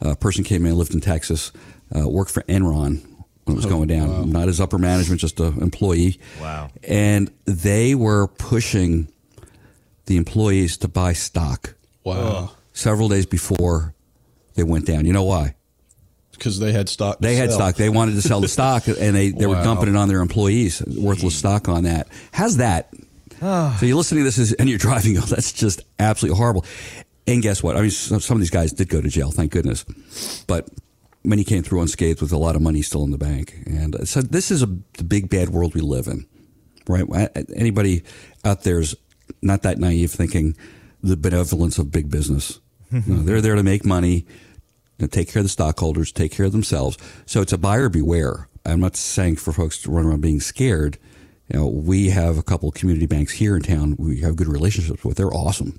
a 0.00 0.16
person 0.16 0.42
came 0.42 0.64
in, 0.64 0.74
lived 0.74 0.94
in 0.94 1.02
Texas, 1.02 1.52
uh, 1.94 2.08
worked 2.08 2.30
for 2.30 2.42
Enron 2.44 3.04
when 3.44 3.54
it 3.54 3.56
was 3.56 3.66
going 3.66 3.88
down. 3.88 4.30
Not 4.30 4.48
as 4.48 4.62
upper 4.62 4.78
management, 4.78 5.20
just 5.20 5.38
an 5.38 5.60
employee. 5.60 6.18
Wow. 6.40 6.70
And 6.82 7.30
they 7.44 7.94
were 7.94 8.26
pushing 8.26 9.08
the 10.06 10.16
employees 10.16 10.78
to 10.78 10.88
buy 10.88 11.12
stock 11.12 11.74
wow 12.02 12.50
several 12.72 13.10
days 13.10 13.26
before 13.26 13.94
they 14.54 14.62
went 14.62 14.86
down. 14.86 15.04
You 15.04 15.12
know 15.12 15.24
why? 15.24 15.56
because 16.32 16.58
they 16.58 16.72
had 16.72 16.88
stock 16.88 17.18
to 17.18 17.22
They 17.22 17.36
had 17.36 17.50
sell. 17.50 17.58
stock. 17.58 17.76
They 17.76 17.88
wanted 17.90 18.14
to 18.14 18.22
sell 18.22 18.40
the 18.40 18.48
stock, 18.48 18.88
and 18.88 19.14
they, 19.14 19.30
they 19.30 19.46
were 19.46 19.54
dumping 19.62 19.88
it 19.88 19.96
on 19.96 20.08
their 20.08 20.20
employees, 20.20 20.82
worthless 20.86 21.36
stock 21.36 21.68
on 21.68 21.84
that. 21.84 22.08
How's 22.32 22.56
that? 22.56 22.92
So 23.40 23.86
you're 23.86 23.96
listening 23.96 24.20
to 24.20 24.24
this 24.24 24.38
is- 24.38 24.52
and 24.54 24.68
you're 24.68 24.78
driving. 24.78 25.16
Oh, 25.22 25.22
that's 25.26 25.52
just 25.52 25.82
absolutely 25.98 26.36
horrible. 26.38 26.64
And 27.26 27.42
guess 27.42 27.62
what? 27.62 27.76
I 27.76 27.80
mean, 27.80 27.90
some, 27.90 28.20
some 28.20 28.36
of 28.36 28.40
these 28.40 28.50
guys 28.50 28.72
did 28.72 28.88
go 28.88 29.00
to 29.00 29.08
jail, 29.08 29.30
thank 29.30 29.52
goodness, 29.52 29.84
but 30.46 30.68
many 31.24 31.42
came 31.44 31.62
through 31.62 31.80
unscathed 31.80 32.20
with 32.20 32.32
a 32.32 32.36
lot 32.36 32.54
of 32.54 32.60
money 32.62 32.82
still 32.82 33.02
in 33.04 33.10
the 33.10 33.18
bank. 33.18 33.54
And 33.66 33.94
uh, 33.96 34.04
so 34.04 34.20
this 34.20 34.50
is 34.50 34.62
a 34.62 34.66
the 34.98 35.04
big 35.04 35.30
bad 35.30 35.48
world 35.50 35.74
we 35.74 35.80
live 35.80 36.06
in, 36.06 36.26
right? 36.86 37.06
Anybody 37.56 38.02
out 38.44 38.62
there 38.64 38.78
is 38.80 38.94
not 39.40 39.62
that 39.62 39.78
naive, 39.78 40.10
thinking 40.10 40.54
the 41.02 41.16
benevolence 41.16 41.78
of 41.78 41.90
big 41.90 42.10
business. 42.10 42.60
No, 43.06 43.22
they're 43.22 43.40
there 43.40 43.56
to 43.56 43.62
make 43.64 43.84
money 43.84 44.24
take 45.10 45.28
care 45.28 45.40
of 45.40 45.44
the 45.44 45.48
stockholders, 45.48 46.12
take 46.12 46.30
care 46.30 46.46
of 46.46 46.52
themselves. 46.52 46.96
So 47.26 47.40
it's 47.40 47.52
a 47.52 47.58
buyer 47.58 47.88
beware. 47.88 48.48
I'm 48.64 48.80
not 48.80 48.94
saying 48.96 49.36
for 49.36 49.52
folks 49.52 49.78
to 49.82 49.90
run 49.90 50.06
around 50.06 50.20
being 50.20 50.40
scared. 50.40 50.98
You 51.52 51.60
know, 51.60 51.66
we 51.66 52.10
have 52.10 52.38
a 52.38 52.42
couple 52.42 52.68
of 52.68 52.74
community 52.74 53.06
banks 53.06 53.32
here 53.32 53.56
in 53.56 53.62
town 53.62 53.96
we 53.98 54.20
have 54.20 54.36
good 54.36 54.48
relationships 54.48 55.04
with. 55.04 55.16
They're 55.16 55.32
awesome. 55.32 55.78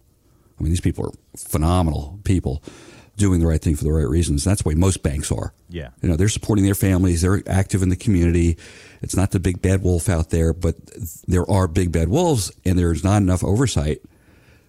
I 0.59 0.63
mean, 0.63 0.71
these 0.71 0.81
people 0.81 1.05
are 1.07 1.11
phenomenal 1.37 2.19
people 2.23 2.63
doing 3.17 3.39
the 3.39 3.47
right 3.47 3.61
thing 3.61 3.75
for 3.75 3.83
the 3.83 3.91
right 3.91 4.07
reasons. 4.07 4.43
That's 4.43 4.61
the 4.61 4.69
way 4.69 4.75
most 4.75 5.01
banks 5.01 5.31
are. 5.31 5.53
Yeah. 5.69 5.89
You 6.01 6.09
know, 6.09 6.15
they're 6.15 6.29
supporting 6.29 6.65
their 6.65 6.75
families. 6.75 7.21
They're 7.21 7.41
active 7.47 7.81
in 7.81 7.89
the 7.89 7.95
community. 7.95 8.57
It's 9.01 9.15
not 9.15 9.31
the 9.31 9.39
big 9.39 9.61
bad 9.61 9.81
wolf 9.81 10.09
out 10.09 10.29
there, 10.29 10.53
but 10.53 10.75
there 11.27 11.49
are 11.49 11.67
big 11.67 11.91
bad 11.91 12.09
wolves, 12.09 12.51
and 12.65 12.77
there's 12.77 13.03
not 13.03 13.21
enough 13.21 13.43
oversight 13.43 14.01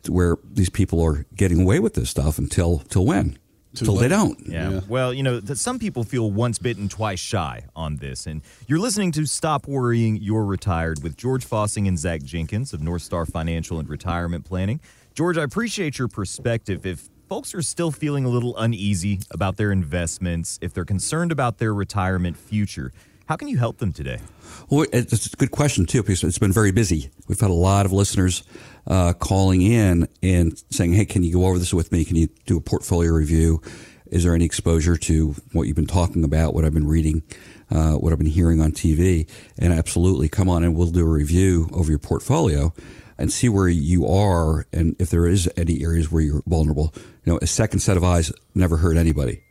to 0.05 0.13
where 0.13 0.37
these 0.45 0.71
people 0.71 1.03
are 1.05 1.27
getting 1.35 1.61
away 1.63 1.81
with 1.81 1.95
this 1.95 2.11
stuff 2.11 2.39
until 2.39 2.79
till 2.79 3.05
when? 3.05 3.39
Too 3.77 3.85
Till 3.85 3.97
they 3.97 4.09
don't. 4.09 4.39
Yeah. 4.47 4.71
Yeah. 4.71 4.81
Well, 4.89 5.13
you 5.13 5.23
know, 5.23 5.41
th- 5.41 5.59
some 5.59 5.79
people 5.79 6.03
feel 6.03 6.31
once 6.31 6.59
bitten, 6.59 6.89
twice 6.89 7.19
shy 7.21 7.65
on 7.77 7.97
this. 7.97 8.27
And 8.27 8.41
you're 8.67 8.79
listening 8.79 9.13
to 9.13 9.27
Stop 9.27 9.69
Worrying, 9.69 10.17
You're 10.17 10.45
Retired 10.47 11.03
with 11.03 11.17
George 11.17 11.47
Fossing 11.47 11.87
and 11.87 11.99
Zach 11.99 12.23
Jenkins 12.23 12.73
of 12.73 12.83
North 12.83 13.03
Star 13.03 13.27
Financial 13.27 13.79
and 13.79 13.89
Retirement 13.89 14.47
Planning. 14.47 14.81
George, 15.15 15.37
I 15.37 15.43
appreciate 15.43 15.99
your 15.99 16.09
perspective. 16.09 16.87
If 16.87 17.09
folks 17.29 17.55
are 17.55 17.63
still 17.63 17.91
feeling 17.91 18.25
a 18.25 18.29
little 18.29 18.57
uneasy 18.57 19.21
about 19.31 19.57
their 19.57 19.73
investments, 19.73 20.59
if 20.63 20.73
they're 20.73 20.85
concerned 20.85 21.31
about 21.31 21.59
their 21.59 21.75
retirement 21.75 22.37
future, 22.37 22.93
how 23.27 23.37
can 23.37 23.49
you 23.49 23.59
help 23.59 23.79
them 23.79 23.93
today? 23.93 24.21
Well, 24.71 24.87
it's 24.93 25.13
it's 25.13 25.33
a 25.33 25.37
good 25.37 25.51
question 25.51 25.85
too 25.85 26.03
because 26.03 26.23
it's 26.23 26.39
been 26.39 26.53
very 26.53 26.71
busy. 26.71 27.11
We've 27.29 27.41
had 27.41 27.51
a 27.51 27.55
lot 27.55 27.85
of 27.85 27.93
listeners 27.93 28.45
uh, 28.87 29.13
calling 29.15 29.63
in 29.63 30.09
and 30.23 30.63
saying, 30.71 30.93
"Hey, 30.93 31.05
can 31.05 31.23
you 31.23 31.33
go 31.33 31.47
over 31.47 31.59
this 31.59 31.75
with 31.75 31.93
me? 31.93 32.05
Can 32.05 32.17
you 32.17 32.29
do 32.47 32.57
a 32.57 32.61
portfolio 32.61 33.13
review? 33.13 33.61
Is 34.07 34.25
there 34.25 34.35
any 34.35 34.45
exposure 34.45 34.97
to 34.97 35.35
what 35.53 35.65
you've 35.65 35.77
been 35.77 35.87
talking 35.87 36.25
about? 36.25 36.55
What 36.55 36.65
I've 36.65 36.75
been 36.75 36.87
reading? 36.87 37.23
Uh, 37.71 37.95
what 37.95 38.13
I've 38.13 38.19
been 38.19 38.29
hearing 38.29 38.61
on 38.61 38.73
TV?" 38.73 39.29
And 39.59 39.73
absolutely, 39.73 40.29
come 40.29 40.49
on 40.49 40.65
and 40.65 40.77
we'll 40.77 40.91
do 40.91 41.07
a 41.07 41.11
review 41.11 41.69
of 41.73 41.89
your 41.89 41.99
portfolio 41.99 42.73
and 43.19 43.33
see 43.33 43.49
where 43.49 43.69
you 43.69 44.07
are 44.07 44.67
and 44.75 44.95
if 44.99 45.09
there 45.09 45.27
is 45.27 45.51
any 45.57 45.83
areas 45.83 46.13
where 46.13 46.23
you're 46.23 46.43
vulnerable. 46.47 46.93
You 47.25 47.33
know, 47.33 47.39
a 47.41 47.47
second 47.47 47.81
set 47.81 47.97
of 47.97 48.05
eyes 48.05 48.31
never 48.55 48.77
hurt 48.77 48.97
anybody. 48.97 49.43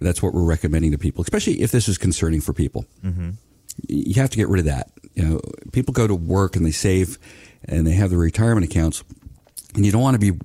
That's 0.00 0.22
what 0.22 0.32
we're 0.32 0.44
recommending 0.44 0.92
to 0.92 0.98
people, 0.98 1.22
especially 1.22 1.60
if 1.60 1.72
this 1.72 1.88
is 1.88 1.98
concerning 1.98 2.40
for 2.40 2.52
people 2.52 2.86
you 3.86 4.20
have 4.20 4.30
to 4.30 4.36
get 4.36 4.48
rid 4.48 4.60
of 4.60 4.66
that. 4.66 4.90
You 5.14 5.22
know, 5.22 5.40
people 5.72 5.92
go 5.92 6.06
to 6.06 6.14
work 6.14 6.56
and 6.56 6.64
they 6.64 6.70
save 6.70 7.18
and 7.68 7.86
they 7.86 7.92
have 7.92 8.10
their 8.10 8.18
retirement 8.18 8.66
accounts, 8.66 9.04
and 9.74 9.84
you 9.84 9.92
don't 9.92 10.02
want 10.02 10.20
to 10.20 10.32
be 10.32 10.38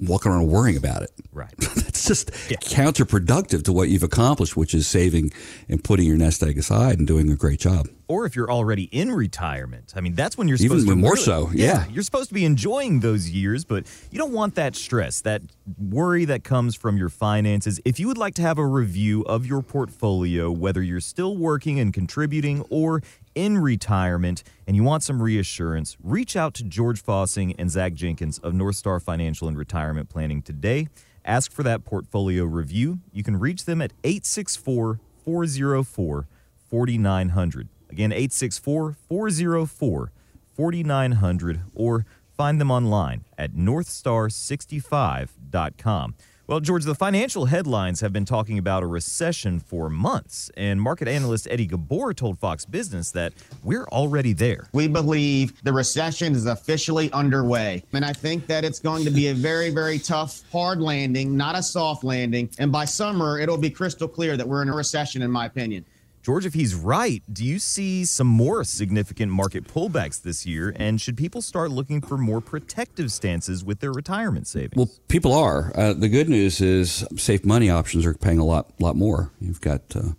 walking 0.00 0.30
around 0.30 0.46
worrying 0.48 0.76
about 0.76 1.02
it. 1.02 1.10
Right. 1.32 1.54
That's 1.58 2.06
just 2.06 2.30
yeah. 2.50 2.58
counterproductive 2.58 3.64
to 3.64 3.72
what 3.72 3.88
you've 3.88 4.02
accomplished, 4.02 4.56
which 4.56 4.74
is 4.74 4.86
saving 4.86 5.32
and 5.68 5.82
putting 5.82 6.06
your 6.06 6.16
nest 6.16 6.42
egg 6.42 6.58
aside 6.58 6.98
and 6.98 7.06
doing 7.06 7.30
a 7.30 7.36
great 7.36 7.60
job. 7.60 7.88
Or 8.08 8.24
if 8.24 8.36
you're 8.36 8.50
already 8.50 8.84
in 8.84 9.10
retirement, 9.10 9.94
I 9.96 10.00
mean, 10.00 10.14
that's 10.14 10.38
when 10.38 10.46
you're 10.46 10.58
supposed 10.58 10.86
Even 10.86 10.98
to 10.98 11.02
more 11.02 11.14
really, 11.14 11.24
so, 11.24 11.50
yeah. 11.52 11.86
You're 11.90 12.04
supposed 12.04 12.28
to 12.28 12.34
be 12.34 12.44
enjoying 12.44 13.00
those 13.00 13.28
years, 13.30 13.64
but 13.64 13.84
you 14.12 14.18
don't 14.18 14.32
want 14.32 14.54
that 14.54 14.76
stress, 14.76 15.20
that 15.22 15.42
worry 15.76 16.24
that 16.26 16.44
comes 16.44 16.76
from 16.76 16.96
your 16.96 17.08
finances. 17.08 17.80
If 17.84 17.98
you 17.98 18.06
would 18.06 18.18
like 18.18 18.34
to 18.34 18.42
have 18.42 18.58
a 18.58 18.66
review 18.66 19.22
of 19.22 19.44
your 19.44 19.60
portfolio, 19.60 20.52
whether 20.52 20.80
you're 20.82 21.00
still 21.00 21.36
working 21.36 21.80
and 21.80 21.92
contributing 21.92 22.64
or 22.70 23.02
in 23.34 23.58
retirement 23.58 24.44
and 24.68 24.76
you 24.76 24.84
want 24.84 25.02
some 25.02 25.20
reassurance, 25.20 25.96
reach 26.02 26.36
out 26.36 26.54
to 26.54 26.64
George 26.64 27.02
Fossing 27.02 27.56
and 27.58 27.70
Zach 27.70 27.94
Jenkins 27.94 28.38
of 28.38 28.54
North 28.54 28.76
Star 28.76 29.00
Financial 29.00 29.48
and 29.48 29.58
Retirement 29.58 30.08
Planning 30.08 30.42
today. 30.42 30.86
Ask 31.24 31.50
for 31.50 31.64
that 31.64 31.84
portfolio 31.84 32.44
review. 32.44 33.00
You 33.12 33.24
can 33.24 33.36
reach 33.36 33.64
them 33.64 33.82
at 33.82 33.92
864 34.04 35.00
404 35.24 36.28
4900. 36.70 37.68
Again, 37.90 38.12
864 38.12 38.96
404 39.08 40.12
4900 40.54 41.60
or 41.74 42.06
find 42.36 42.60
them 42.60 42.70
online 42.70 43.24
at 43.38 43.52
northstar65.com. 43.52 46.14
Well, 46.48 46.60
George, 46.60 46.84
the 46.84 46.94
financial 46.94 47.46
headlines 47.46 48.02
have 48.02 48.12
been 48.12 48.24
talking 48.24 48.56
about 48.56 48.84
a 48.84 48.86
recession 48.86 49.58
for 49.58 49.90
months, 49.90 50.48
and 50.56 50.80
market 50.80 51.08
analyst 51.08 51.48
Eddie 51.50 51.66
Ghabour 51.66 52.14
told 52.14 52.38
Fox 52.38 52.64
Business 52.64 53.10
that 53.10 53.32
we're 53.64 53.86
already 53.86 54.32
there. 54.32 54.68
We 54.72 54.86
believe 54.86 55.60
the 55.64 55.72
recession 55.72 56.36
is 56.36 56.46
officially 56.46 57.10
underway, 57.10 57.82
and 57.92 58.04
I 58.04 58.12
think 58.12 58.46
that 58.46 58.64
it's 58.64 58.78
going 58.78 59.04
to 59.06 59.10
be 59.10 59.26
a 59.26 59.34
very, 59.34 59.70
very 59.70 59.98
tough, 59.98 60.42
hard 60.52 60.80
landing, 60.80 61.36
not 61.36 61.58
a 61.58 61.62
soft 61.64 62.04
landing. 62.04 62.48
And 62.60 62.70
by 62.70 62.84
summer, 62.84 63.40
it'll 63.40 63.58
be 63.58 63.70
crystal 63.70 64.06
clear 64.06 64.36
that 64.36 64.46
we're 64.46 64.62
in 64.62 64.68
a 64.68 64.76
recession, 64.76 65.22
in 65.22 65.32
my 65.32 65.46
opinion. 65.46 65.84
George, 66.26 66.44
if 66.44 66.54
he's 66.54 66.74
right, 66.74 67.22
do 67.32 67.44
you 67.44 67.60
see 67.60 68.04
some 68.04 68.26
more 68.26 68.64
significant 68.64 69.30
market 69.30 69.68
pullbacks 69.72 70.20
this 70.20 70.44
year? 70.44 70.74
And 70.74 71.00
should 71.00 71.16
people 71.16 71.40
start 71.40 71.70
looking 71.70 72.00
for 72.00 72.18
more 72.18 72.40
protective 72.40 73.12
stances 73.12 73.64
with 73.64 73.78
their 73.78 73.92
retirement 73.92 74.48
savings? 74.48 74.74
Well, 74.74 74.90
people 75.06 75.32
are. 75.32 75.70
Uh, 75.76 75.92
the 75.92 76.08
good 76.08 76.28
news 76.28 76.60
is 76.60 77.06
safe 77.16 77.44
money 77.44 77.70
options 77.70 78.04
are 78.04 78.12
paying 78.12 78.40
a 78.40 78.44
lot, 78.44 78.72
lot 78.80 78.96
more. 78.96 79.30
You've 79.40 79.60
got 79.60 79.82
uh, 79.94 80.14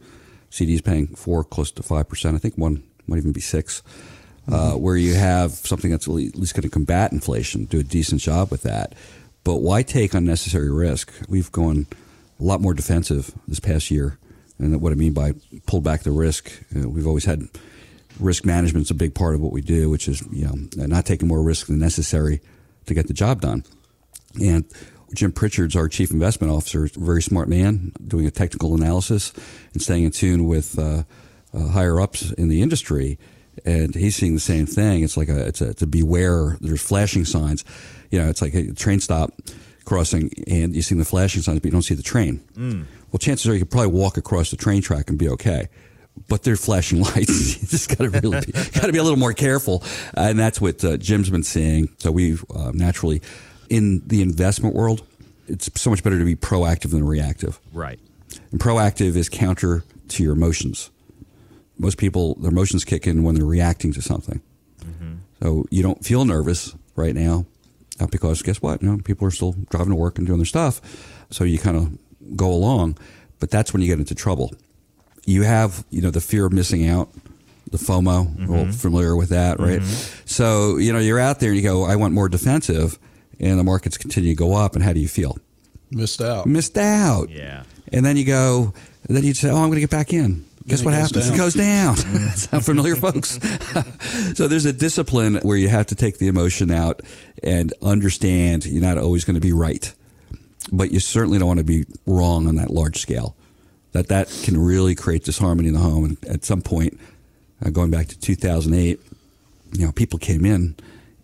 CDs 0.49 0.81
paying 0.81 1.07
four, 1.07 1.43
close 1.43 1.71
to 1.71 1.83
five 1.83 2.07
percent. 2.07 2.35
I 2.35 2.39
think 2.39 2.57
one 2.57 2.83
might 3.05 3.17
even 3.17 3.33
be 3.33 3.41
six. 3.41 3.83
Uh, 4.47 4.51
mm-hmm. 4.51 4.81
where 4.81 4.95
you 4.95 5.13
have 5.13 5.51
something 5.51 5.91
that's 5.91 6.07
at 6.07 6.13
least 6.13 6.53
going 6.53 6.61
to 6.61 6.69
combat 6.69 7.11
inflation, 7.11 7.65
do 7.65 7.81
a 7.81 7.83
decent 7.83 8.21
job 8.21 8.49
with 8.49 8.61
that. 8.61 8.93
But 9.43 9.57
why 9.57 9.83
take 9.83 10.13
unnecessary 10.13 10.71
risk? 10.71 11.11
We've 11.27 11.51
gone 11.51 11.85
a 12.39 12.43
lot 12.43 12.61
more 12.61 12.73
defensive 12.73 13.33
this 13.45 13.59
past 13.59 13.91
year 13.91 14.17
and 14.59 14.81
what 14.81 14.91
I 14.91 14.95
mean 14.95 15.13
by 15.13 15.33
pull 15.65 15.81
back 15.81 16.03
the 16.03 16.11
risk, 16.11 16.51
we've 16.73 17.07
always 17.07 17.25
had 17.25 17.47
risk 18.19 18.45
management 18.45 18.85
is 18.85 18.91
a 18.91 18.95
big 18.95 19.13
part 19.13 19.35
of 19.35 19.41
what 19.41 19.51
we 19.51 19.61
do, 19.61 19.89
which 19.89 20.07
is 20.07 20.23
you 20.31 20.45
know 20.45 20.85
not 20.87 21.05
taking 21.05 21.27
more 21.27 21.41
risk 21.41 21.67
than 21.67 21.79
necessary 21.79 22.41
to 22.85 22.93
get 22.93 23.07
the 23.07 23.13
job 23.13 23.41
done. 23.41 23.63
And 24.41 24.65
Jim 25.13 25.31
Pritchard's 25.31 25.75
our 25.75 25.87
chief 25.87 26.11
investment 26.11 26.51
officer, 26.51 26.89
very 26.95 27.21
smart 27.21 27.47
man, 27.47 27.91
doing 28.05 28.25
a 28.25 28.31
technical 28.31 28.75
analysis 28.75 29.33
and 29.73 29.81
staying 29.81 30.03
in 30.03 30.11
tune 30.11 30.45
with 30.45 30.77
uh, 30.77 31.03
uh, 31.53 31.67
higher 31.69 31.99
ups 31.99 32.31
in 32.31 32.49
the 32.49 32.61
industry. 32.61 33.17
And 33.65 33.95
he's 33.95 34.15
seeing 34.15 34.35
the 34.35 34.39
same 34.39 34.65
thing. 34.67 35.03
It's 35.03 35.17
like 35.17 35.29
a 35.29 35.47
it's 35.47 35.61
a, 35.61 35.69
it's 35.69 35.81
a 35.81 35.87
beware. 35.87 36.57
There's 36.61 36.81
flashing 36.81 37.25
signs. 37.25 37.63
You 38.11 38.21
know, 38.21 38.29
it's 38.29 38.41
like 38.41 38.53
a 38.53 38.73
train 38.73 38.99
stop 38.99 39.33
crossing, 39.83 40.31
and 40.47 40.75
you 40.75 40.81
see 40.81 40.95
the 40.95 41.05
flashing 41.05 41.41
signs, 41.41 41.59
but 41.59 41.65
you 41.65 41.71
don't 41.71 41.81
see 41.81 41.95
the 41.95 42.03
train. 42.03 42.39
Mm 42.55 42.85
well, 43.11 43.19
chances 43.19 43.47
are 43.47 43.53
you 43.53 43.59
could 43.59 43.71
probably 43.71 43.91
walk 43.91 44.17
across 44.17 44.51
the 44.51 44.57
train 44.57 44.81
track 44.81 45.09
and 45.09 45.17
be 45.17 45.29
okay. 45.29 45.69
But 46.27 46.43
they're 46.43 46.55
flashing 46.55 47.01
lights. 47.03 47.61
you 47.61 47.67
just 47.67 47.89
got 47.89 47.99
to 47.99 48.09
really 48.09 48.51
got 48.51 48.87
to 48.87 48.91
be 48.91 48.97
a 48.97 49.03
little 49.03 49.19
more 49.19 49.33
careful, 49.33 49.83
and 50.15 50.37
that's 50.37 50.59
what 50.59 50.83
uh, 50.83 50.97
Jim's 50.97 51.29
been 51.29 51.43
seeing. 51.43 51.89
So 51.99 52.11
we 52.11 52.37
uh, 52.55 52.71
naturally, 52.73 53.21
in 53.69 54.01
the 54.07 54.21
investment 54.21 54.75
world, 54.75 55.05
it's 55.47 55.69
so 55.79 55.89
much 55.89 56.03
better 56.03 56.19
to 56.19 56.25
be 56.25 56.35
proactive 56.35 56.91
than 56.91 57.05
reactive. 57.05 57.59
Right. 57.71 57.99
And 58.51 58.59
proactive 58.59 59.15
is 59.15 59.29
counter 59.29 59.83
to 60.09 60.23
your 60.23 60.33
emotions. 60.33 60.89
Most 61.77 61.97
people, 61.97 62.35
their 62.35 62.51
emotions 62.51 62.83
kick 62.83 63.07
in 63.07 63.23
when 63.23 63.35
they're 63.35 63.45
reacting 63.45 63.93
to 63.93 64.01
something. 64.01 64.41
Mm-hmm. 64.83 65.15
So 65.41 65.65
you 65.69 65.83
don't 65.83 66.03
feel 66.03 66.25
nervous 66.25 66.75
right 66.95 67.13
now, 67.13 67.45
not 67.99 68.11
because 68.11 68.41
guess 68.41 68.61
what? 68.61 68.81
You 68.81 68.89
know, 68.89 68.97
people 68.97 69.27
are 69.27 69.31
still 69.31 69.53
driving 69.69 69.91
to 69.91 69.95
work 69.95 70.17
and 70.17 70.25
doing 70.25 70.39
their 70.39 70.45
stuff. 70.45 70.81
So 71.29 71.43
you 71.43 71.59
kind 71.59 71.77
of 71.77 71.97
go 72.35 72.51
along, 72.51 72.97
but 73.39 73.49
that's 73.49 73.73
when 73.73 73.81
you 73.81 73.87
get 73.87 73.99
into 73.99 74.15
trouble. 74.15 74.53
You 75.25 75.43
have, 75.43 75.85
you 75.89 76.01
know, 76.01 76.11
the 76.11 76.21
fear 76.21 76.45
of 76.45 76.53
missing 76.53 76.87
out, 76.87 77.09
the 77.71 77.77
FOMO. 77.77 78.27
Mm-hmm. 78.27 78.47
We're 78.47 78.57
all 78.59 78.71
familiar 78.71 79.15
with 79.15 79.29
that, 79.29 79.59
right? 79.59 79.81
Mm-hmm. 79.81 80.21
So, 80.25 80.77
you 80.77 80.93
know, 80.93 80.99
you're 80.99 81.19
out 81.19 81.39
there 81.39 81.49
and 81.49 81.57
you 81.57 81.63
go, 81.63 81.83
I 81.83 81.95
want 81.95 82.13
more 82.13 82.29
defensive, 82.29 82.97
and 83.39 83.59
the 83.59 83.63
markets 83.63 83.97
continue 83.97 84.31
to 84.31 84.35
go 84.35 84.53
up, 84.53 84.75
and 84.75 84.83
how 84.83 84.93
do 84.93 84.99
you 84.99 85.07
feel? 85.07 85.37
Missed 85.91 86.21
out. 86.21 86.45
Missed 86.45 86.77
out. 86.77 87.29
Yeah. 87.29 87.63
And 87.91 88.05
then 88.05 88.17
you 88.17 88.25
go, 88.25 88.73
then 89.07 89.23
you 89.23 89.33
say, 89.33 89.49
oh, 89.49 89.55
I'm 89.55 89.69
going 89.69 89.75
to 89.75 89.81
get 89.81 89.89
back 89.89 90.13
in. 90.13 90.45
Guess 90.67 90.83
what 90.83 90.93
happens? 90.93 91.25
Down. 91.27 91.33
It 91.33 91.37
goes 91.37 91.53
down. 91.53 91.95
Sound 92.35 92.65
familiar, 92.65 92.95
folks? 92.95 93.39
so 94.35 94.49
there's 94.49 94.65
a 94.65 94.73
discipline 94.73 95.35
where 95.35 95.55
you 95.55 95.69
have 95.69 95.87
to 95.87 95.95
take 95.95 96.17
the 96.17 96.27
emotion 96.27 96.71
out 96.71 97.01
and 97.41 97.73
understand 97.81 98.65
you're 98.65 98.81
not 98.81 98.97
always 98.97 99.23
going 99.23 99.35
to 99.35 99.41
be 99.41 99.53
right 99.53 99.93
but 100.71 100.91
you 100.91 100.99
certainly 100.99 101.39
don't 101.39 101.47
want 101.47 101.59
to 101.59 101.63
be 101.63 101.85
wrong 102.05 102.47
on 102.47 102.55
that 102.55 102.69
large 102.69 102.99
scale. 102.99 103.35
That 103.93 104.07
that 104.09 104.27
can 104.43 104.57
really 104.59 104.95
create 104.95 105.23
disharmony 105.23 105.69
in 105.69 105.73
the 105.73 105.79
home. 105.79 106.05
And 106.05 106.25
at 106.25 106.45
some 106.45 106.61
point, 106.61 106.99
uh, 107.65 107.69
going 107.69 107.89
back 107.89 108.07
to 108.07 108.19
2008, 108.19 108.99
you 109.73 109.85
know, 109.85 109.91
people 109.91 110.19
came 110.19 110.45
in, 110.45 110.75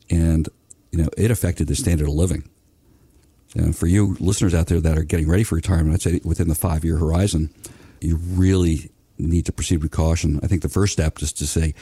and 0.09 0.49
you 0.91 1.01
know, 1.01 1.09
it 1.17 1.31
affected 1.31 1.67
the 1.67 1.75
standard 1.75 2.07
of 2.07 2.13
living. 2.13 2.49
And 3.55 3.75
for 3.75 3.87
you 3.87 4.17
listeners 4.19 4.55
out 4.55 4.67
there 4.67 4.81
that 4.81 4.97
are 4.97 5.03
getting 5.03 5.29
ready 5.29 5.43
for 5.43 5.55
retirement, 5.55 5.93
I'd 5.93 6.01
say 6.01 6.21
within 6.23 6.47
the 6.47 6.55
five 6.55 6.83
year 6.83 6.97
horizon, 6.97 7.53
you 8.01 8.17
really 8.17 8.89
need 9.17 9.45
to 9.45 9.51
proceed 9.51 9.81
with 9.81 9.91
caution. 9.91 10.39
I 10.41 10.47
think 10.47 10.61
the 10.61 10.69
first 10.69 10.93
step 10.93 11.21
is 11.21 11.31
to 11.33 11.45
say, 11.45 11.73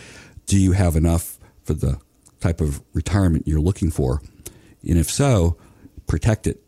do 0.45 0.59
you 0.59 0.73
have 0.73 0.95
enough 0.95 1.37
for 1.63 1.73
the 1.73 1.99
type 2.41 2.59
of 2.59 2.81
retirement 2.93 3.47
you're 3.47 3.61
looking 3.61 3.91
for? 3.91 4.21
And 4.87 4.97
if 4.97 5.09
so, 5.09 5.57
protect 6.07 6.47
it 6.47 6.61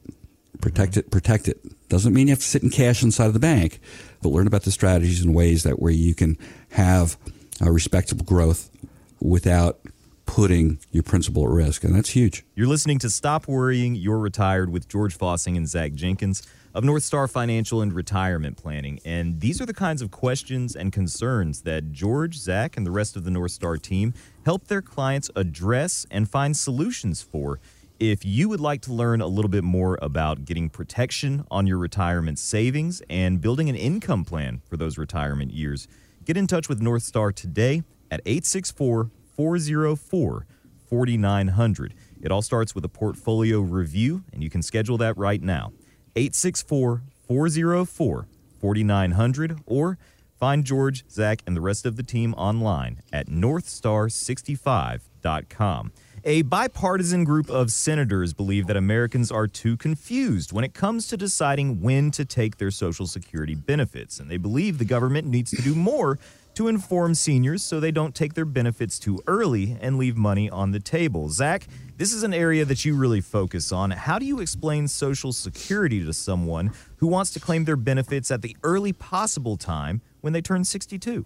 protect 0.64 0.96
it, 0.96 1.12
protect 1.12 1.50
it. 1.50 1.60
Doesn't 1.90 2.14
mean 2.14 2.28
you 2.28 2.32
have 2.32 2.40
to 2.40 2.46
sit 2.46 2.64
in 2.64 2.70
cash 2.70 3.04
inside 3.04 3.26
of 3.26 3.34
the 3.34 3.40
bank, 3.40 3.80
but 4.22 4.30
learn 4.30 4.48
about 4.48 4.64
the 4.64 4.72
strategies 4.72 5.22
and 5.22 5.36
ways 5.36 5.64
that 5.64 5.80
where 5.80 5.92
you 5.92 6.16
can 6.16 6.38
have 6.72 7.18
a 7.62 7.72
respectable 7.72 8.24
growth 8.24 8.72
without 9.20 9.80
putting 10.26 10.80
your 10.92 11.04
principal 11.04 11.44
at 11.44 11.50
risk. 11.50 11.84
And 11.84 11.94
that's 11.94 12.12
huge. 12.12 12.46
You're 12.56 12.68
listening 12.68 12.98
to 13.00 13.10
Stop 13.10 13.48
Worrying, 13.48 13.94
You're 13.94 14.20
Retired 14.20 14.72
with 14.72 14.88
George 14.88 15.18
Fossing 15.18 15.58
and 15.58 15.68
Zach 15.68 15.94
Jenkins 15.94 16.48
of 16.74 16.86
North 16.86 17.04
Star 17.04 17.28
Financial 17.28 17.82
and 17.82 17.94
Retirement 17.94 18.58
Planning. 18.58 19.00
And 19.04 19.42
these 19.42 19.62
are 19.62 19.66
the 19.66 19.74
kinds 19.74 20.02
of 20.02 20.12
questions 20.12 20.78
and 20.78 20.94
concerns 20.94 21.64
that 21.64 21.92
George, 21.92 22.36
Zach, 22.36 22.78
and 22.78 22.86
the 22.86 22.92
rest 22.92 23.18
of 23.18 23.26
the 23.26 23.32
North 23.32 23.52
Star 23.52 23.78
team 23.78 24.14
help 24.46 24.68
their 24.68 24.82
clients 24.82 25.30
address 25.36 26.08
and 26.10 26.30
find 26.30 26.56
solutions 26.56 27.22
for. 27.22 27.60
If 28.00 28.26
you 28.26 28.50
would 28.50 28.60
like 28.60 28.82
to 28.82 28.94
learn 28.94 29.22
a 29.22 29.28
little 29.28 29.50
bit 29.50 29.64
more 29.64 30.00
about 30.02 30.46
getting 30.46 30.68
protection 30.70 31.46
on 31.52 31.68
your 31.68 31.78
retirement 31.78 32.40
savings 32.40 33.04
and 33.08 33.40
building 33.40 33.70
an 33.70 33.76
income 33.76 34.26
plan 34.26 34.64
for 34.68 34.78
those 34.78 34.98
retirement 34.98 35.54
years, 35.54 35.88
get 36.26 36.36
in 36.36 36.48
touch 36.48 36.68
with 36.68 36.82
North 36.82 37.04
Star 37.04 37.32
today 37.32 37.84
at 38.10 38.20
864 38.26 39.12
404 39.36 40.48
4900. 40.90 41.94
It 42.22 42.32
all 42.32 42.42
starts 42.42 42.74
with 42.74 42.84
a 42.84 42.90
portfolio 42.90 43.60
review, 43.60 44.24
and 44.34 44.44
you 44.44 44.50
can 44.50 44.64
schedule 44.64 44.98
that 44.98 45.16
right 45.16 45.42
now. 45.42 45.72
864 46.16 47.04
404 47.28 48.28
4900 48.60 49.60
or 49.66 49.98
find 50.40 50.66
George, 50.66 51.08
Zach, 51.10 51.42
and 51.46 51.56
the 51.56 51.62
rest 51.62 51.86
of 51.86 51.96
the 51.96 52.04
team 52.04 52.34
online 52.34 53.02
at 53.14 53.28
northstar65.com. 53.28 55.92
A 56.26 56.44
bipartisan 56.44 57.26
group 57.26 57.50
of 57.50 57.70
senators 57.70 58.34
believe 58.34 58.68
that 58.68 58.78
Americans 58.78 59.30
are 59.30 59.46
too 59.46 59.76
confused 59.76 60.54
when 60.54 60.64
it 60.64 60.74
comes 60.74 61.08
to 61.08 61.18
deciding 61.18 61.82
when 61.82 62.12
to 62.12 62.24
take 62.24 62.58
their 62.58 62.72
Social 62.72 63.06
Security 63.08 63.56
benefits, 63.56 64.22
and 64.22 64.32
they 64.32 64.38
believe 64.38 64.78
the 64.78 64.86
government 64.86 65.28
needs 65.28 65.52
to 65.52 65.62
do 65.62 65.76
more 65.76 66.18
to 66.54 66.70
inform 66.70 67.14
seniors 67.14 67.62
so 67.62 67.82
they 67.82 67.92
don't 67.92 68.16
take 68.16 68.36
their 68.36 68.46
benefits 68.46 69.00
too 69.00 69.22
early 69.28 69.78
and 69.82 69.98
leave 69.98 70.16
money 70.16 70.50
on 70.50 70.72
the 70.72 70.80
table. 70.80 71.28
Zach, 71.28 71.68
this 71.98 72.14
is 72.14 72.24
an 72.24 72.34
area 72.34 72.64
that 72.64 72.86
you 72.86 72.96
really 72.96 73.20
focus 73.20 73.74
on. 73.74 73.92
How 73.92 74.18
do 74.18 74.26
you 74.26 74.40
explain 74.40 74.88
Social 74.88 75.34
Security 75.34 76.06
to 76.06 76.14
someone 76.14 76.72
who 76.98 77.08
wants 77.08 77.32
to 77.32 77.42
claim 77.42 77.66
their 77.66 77.76
benefits 77.76 78.32
at 78.32 78.42
the 78.42 78.56
early 78.64 78.94
possible 78.94 79.58
time 79.58 80.02
when 80.22 80.32
they 80.32 80.42
turn 80.42 80.64
62? 80.64 81.26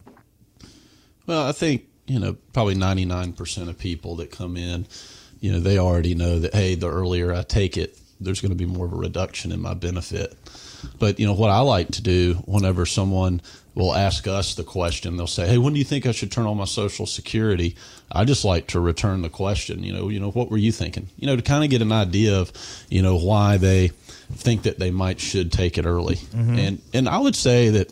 Well, 1.28 1.46
I 1.46 1.52
think 1.52 1.86
you 2.08 2.20
know, 2.20 2.36
probably 2.54 2.76
99% 2.76 3.70
of 3.70 3.78
people 3.78 4.16
that 4.18 4.32
come 4.32 4.58
in, 4.58 4.88
you 5.40 5.52
know, 5.52 5.60
they 5.60 5.78
already 5.78 6.16
know 6.16 6.40
that, 6.40 6.54
hey, 6.54 6.76
the 6.76 6.90
earlier 6.90 7.34
I 7.34 7.44
take 7.44 7.78
it, 7.78 7.98
there's 8.20 8.42
going 8.42 8.52
to 8.52 8.56
be 8.56 8.66
more 8.66 8.86
of 8.86 8.94
a 8.94 8.96
reduction 8.96 9.52
in 9.52 9.62
my 9.62 9.74
benefit. 9.74 10.36
But 11.00 11.20
you 11.20 11.26
know 11.26 11.34
what 11.34 11.50
I 11.50 11.60
like 11.60 11.90
to 11.94 12.02
do 12.02 12.36
whenever 12.46 12.86
someone 12.86 13.42
will 13.76 13.94
ask 13.94 14.28
us 14.28 14.56
the 14.56 14.64
question, 14.64 15.18
they'll 15.18 15.28
say, 15.28 15.48
"Hey, 15.48 15.58
when 15.58 15.74
do 15.74 15.80
you 15.80 15.86
think 15.86 16.06
I 16.06 16.12
should 16.12 16.32
turn 16.32 16.46
on 16.46 16.58
my 16.58 16.66
Social 16.66 17.06
Security?" 17.06 17.76
I 18.12 18.26
just 18.26 18.46
like 18.46 18.68
to 18.68 18.80
return 18.80 19.22
the 19.22 19.30
question. 19.30 19.84
You 19.84 19.94
know, 19.94 20.10
you 20.10 20.20
know, 20.20 20.32
what 20.32 20.50
were 20.50 20.58
you 20.58 20.72
thinking? 20.72 21.10
You 21.18 21.28
know, 21.28 21.36
to 21.36 21.42
kind 21.42 21.64
of 21.64 21.70
get 21.70 21.82
an 21.82 21.92
idea 21.92 22.40
of, 22.40 22.52
you 22.90 23.02
know, 23.02 23.18
why 23.18 23.58
they 23.58 23.90
think 24.34 24.64
that 24.64 24.80
they 24.80 24.92
might 24.92 25.20
should 25.20 25.52
take 25.52 25.78
it 25.78 25.86
early. 25.86 26.16
Mm-hmm. 26.16 26.60
And 26.60 26.82
and 26.94 27.10
I 27.10 27.20
would 27.20 27.36
say 27.36 27.70
that 27.70 27.92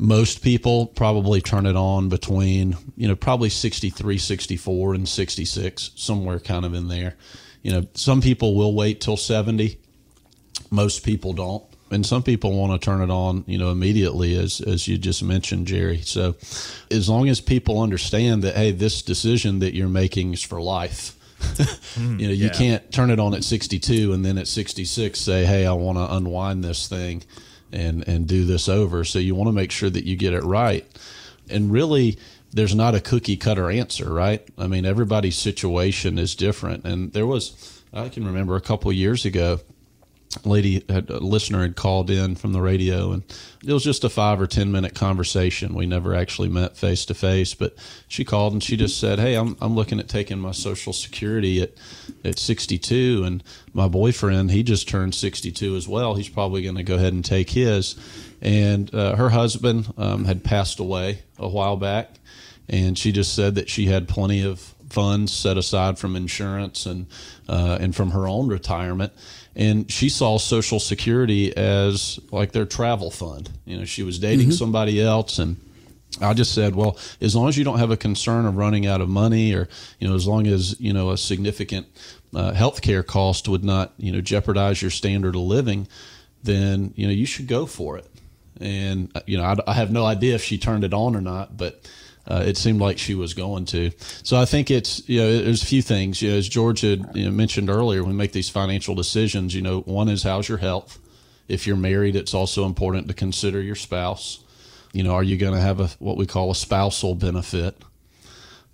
most 0.00 0.40
people 0.42 0.86
probably 0.86 1.42
turn 1.42 1.66
it 1.66 1.76
on 1.76 2.08
between 2.08 2.74
you 2.96 3.06
know 3.06 3.14
probably 3.14 3.50
63 3.50 4.16
64 4.16 4.94
and 4.94 5.06
66 5.06 5.90
somewhere 5.94 6.40
kind 6.40 6.64
of 6.64 6.72
in 6.72 6.88
there. 6.88 7.16
You 7.62 7.72
know 7.72 7.86
some 7.94 8.22
people 8.22 8.54
will 8.54 8.74
wait 8.74 9.02
till 9.02 9.18
70 9.18 9.78
most 10.70 11.04
people 11.04 11.34
don't. 11.34 11.64
And 11.92 12.06
some 12.06 12.22
people 12.22 12.56
want 12.56 12.80
to 12.80 12.84
turn 12.84 13.02
it 13.02 13.10
on 13.10 13.44
you 13.46 13.58
know 13.58 13.70
immediately 13.70 14.36
as 14.36 14.62
as 14.62 14.88
you 14.88 14.96
just 14.96 15.22
mentioned 15.22 15.66
jerry. 15.66 16.00
So 16.00 16.34
as 16.90 17.10
long 17.10 17.28
as 17.28 17.42
people 17.42 17.82
understand 17.82 18.42
that 18.42 18.56
hey 18.56 18.70
this 18.70 19.02
decision 19.02 19.58
that 19.58 19.74
you're 19.74 19.88
making 19.88 20.32
is 20.32 20.42
for 20.42 20.62
life 20.62 21.14
hmm, 21.94 22.18
you 22.18 22.26
know 22.26 22.32
you 22.32 22.46
yeah. 22.46 22.52
can't 22.52 22.92
turn 22.92 23.10
it 23.10 23.18
on 23.18 23.34
at 23.34 23.44
62 23.44 24.12
and 24.12 24.22
then 24.22 24.36
at 24.36 24.46
66 24.46 25.18
say 25.18 25.46
hey 25.46 25.64
i 25.64 25.72
want 25.72 25.96
to 25.96 26.14
unwind 26.14 26.62
this 26.62 26.86
thing 26.86 27.22
and 27.72 28.06
and 28.08 28.26
do 28.26 28.44
this 28.44 28.68
over. 28.68 29.04
So 29.04 29.18
you 29.18 29.34
want 29.34 29.48
to 29.48 29.52
make 29.52 29.70
sure 29.70 29.90
that 29.90 30.04
you 30.04 30.16
get 30.16 30.34
it 30.34 30.44
right. 30.44 30.86
And 31.48 31.70
really 31.70 32.18
there's 32.52 32.74
not 32.74 32.94
a 32.94 33.00
cookie 33.00 33.36
cutter 33.36 33.70
answer 33.70 34.12
right? 34.12 34.46
I 34.58 34.66
mean 34.66 34.84
everybody's 34.84 35.36
situation 35.36 36.18
is 36.18 36.34
different. 36.34 36.84
And 36.84 37.12
there 37.12 37.26
was 37.26 37.76
i 37.92 38.08
can 38.08 38.24
remember 38.24 38.54
a 38.54 38.60
couple 38.60 38.92
years 38.92 39.24
ago 39.24 39.60
lady 40.44 40.84
had, 40.88 41.10
a 41.10 41.18
listener 41.18 41.62
had 41.62 41.74
called 41.74 42.08
in 42.08 42.36
from 42.36 42.52
the 42.52 42.60
radio 42.60 43.10
and 43.10 43.24
it 43.66 43.72
was 43.72 43.82
just 43.82 44.04
a 44.04 44.08
five 44.08 44.40
or 44.40 44.46
ten 44.46 44.70
minute 44.70 44.94
conversation. 44.94 45.74
We 45.74 45.86
never 45.86 46.14
actually 46.14 46.48
met 46.48 46.76
face 46.76 47.04
to 47.06 47.14
face 47.14 47.54
but 47.54 47.74
she 48.06 48.24
called 48.24 48.52
and 48.52 48.62
she 48.62 48.76
just 48.76 48.98
said 49.00 49.18
hey 49.18 49.34
i'm, 49.34 49.56
I'm 49.60 49.74
looking 49.74 49.98
at 49.98 50.08
taking 50.08 50.38
my 50.38 50.52
social 50.52 50.92
security 50.92 51.62
at, 51.62 51.72
at 52.24 52.38
62 52.38 53.24
and 53.24 53.42
my 53.72 53.88
boyfriend 53.88 54.50
he 54.50 54.62
just 54.62 54.88
turned 54.88 55.14
62 55.14 55.76
as 55.76 55.88
well. 55.88 56.14
He's 56.14 56.28
probably 56.28 56.62
going 56.62 56.76
to 56.76 56.82
go 56.82 56.94
ahead 56.94 57.12
and 57.12 57.24
take 57.24 57.50
his. 57.50 57.96
And 58.40 58.92
uh, 58.94 59.16
her 59.16 59.28
husband 59.30 59.92
um, 59.98 60.24
had 60.24 60.44
passed 60.44 60.78
away 60.78 61.22
a 61.38 61.48
while 61.48 61.76
back 61.76 62.10
and 62.68 62.96
she 62.96 63.10
just 63.12 63.34
said 63.34 63.56
that 63.56 63.68
she 63.68 63.86
had 63.86 64.08
plenty 64.08 64.42
of 64.44 64.74
funds 64.88 65.32
set 65.32 65.56
aside 65.56 65.98
from 65.98 66.16
insurance 66.16 66.86
and 66.86 67.06
uh, 67.48 67.78
and 67.80 67.94
from 67.94 68.10
her 68.10 68.26
own 68.28 68.48
retirement 68.48 69.12
and 69.56 69.90
she 69.90 70.08
saw 70.08 70.38
social 70.38 70.78
security 70.78 71.56
as 71.56 72.20
like 72.30 72.52
their 72.52 72.66
travel 72.66 73.10
fund 73.10 73.50
you 73.64 73.76
know 73.76 73.84
she 73.84 74.02
was 74.02 74.18
dating 74.18 74.48
mm-hmm. 74.48 74.54
somebody 74.54 75.00
else 75.00 75.38
and 75.38 75.56
I 76.20 76.34
just 76.34 76.54
said, 76.54 76.74
well, 76.74 76.98
as 77.20 77.36
long 77.36 77.48
as 77.48 77.56
you 77.56 77.64
don't 77.64 77.78
have 77.78 77.90
a 77.90 77.96
concern 77.96 78.46
of 78.46 78.56
running 78.56 78.86
out 78.86 79.00
of 79.00 79.08
money, 79.08 79.54
or 79.54 79.68
you 79.98 80.08
know, 80.08 80.14
as 80.14 80.26
long 80.26 80.46
as 80.46 80.78
you 80.80 80.92
know 80.92 81.10
a 81.10 81.18
significant 81.18 81.86
uh, 82.34 82.52
health 82.52 82.82
care 82.82 83.02
cost 83.02 83.48
would 83.48 83.64
not 83.64 83.92
you 83.96 84.10
know 84.12 84.20
jeopardize 84.20 84.82
your 84.82 84.90
standard 84.90 85.34
of 85.36 85.42
living, 85.42 85.86
then 86.42 86.92
you 86.96 87.06
know 87.06 87.12
you 87.12 87.26
should 87.26 87.46
go 87.46 87.66
for 87.66 87.96
it. 87.96 88.10
And 88.60 89.10
uh, 89.14 89.20
you 89.26 89.38
know, 89.38 89.44
I, 89.44 89.56
I 89.66 89.74
have 89.74 89.92
no 89.92 90.04
idea 90.04 90.34
if 90.34 90.42
she 90.42 90.58
turned 90.58 90.84
it 90.84 90.92
on 90.92 91.14
or 91.14 91.20
not, 91.20 91.56
but 91.56 91.88
uh, 92.26 92.44
it 92.46 92.56
seemed 92.56 92.80
like 92.80 92.98
she 92.98 93.14
was 93.14 93.34
going 93.34 93.64
to. 93.66 93.90
So 94.22 94.38
I 94.38 94.44
think 94.44 94.70
it's 94.70 95.06
you 95.08 95.20
know 95.20 95.42
there's 95.42 95.62
a 95.62 95.66
few 95.66 95.82
things. 95.82 96.20
You 96.22 96.30
know, 96.30 96.36
as 96.36 96.48
George 96.48 96.82
had 96.82 97.10
you 97.14 97.24
know, 97.24 97.30
mentioned 97.30 97.70
earlier, 97.70 98.04
we 98.04 98.12
make 98.12 98.32
these 98.32 98.48
financial 98.48 98.94
decisions, 98.94 99.54
you 99.54 99.62
know, 99.62 99.80
one 99.80 100.08
is 100.08 100.22
how's 100.22 100.48
your 100.48 100.58
health. 100.58 100.98
If 101.48 101.66
you're 101.66 101.76
married, 101.76 102.14
it's 102.14 102.34
also 102.34 102.66
important 102.66 103.08
to 103.08 103.14
consider 103.14 103.60
your 103.60 103.74
spouse. 103.74 104.44
You 104.92 105.02
know, 105.02 105.14
are 105.14 105.22
you 105.22 105.36
going 105.36 105.54
to 105.54 105.60
have 105.60 105.80
a 105.80 105.88
what 105.98 106.16
we 106.16 106.26
call 106.26 106.50
a 106.50 106.54
spousal 106.54 107.14
benefit? 107.14 107.76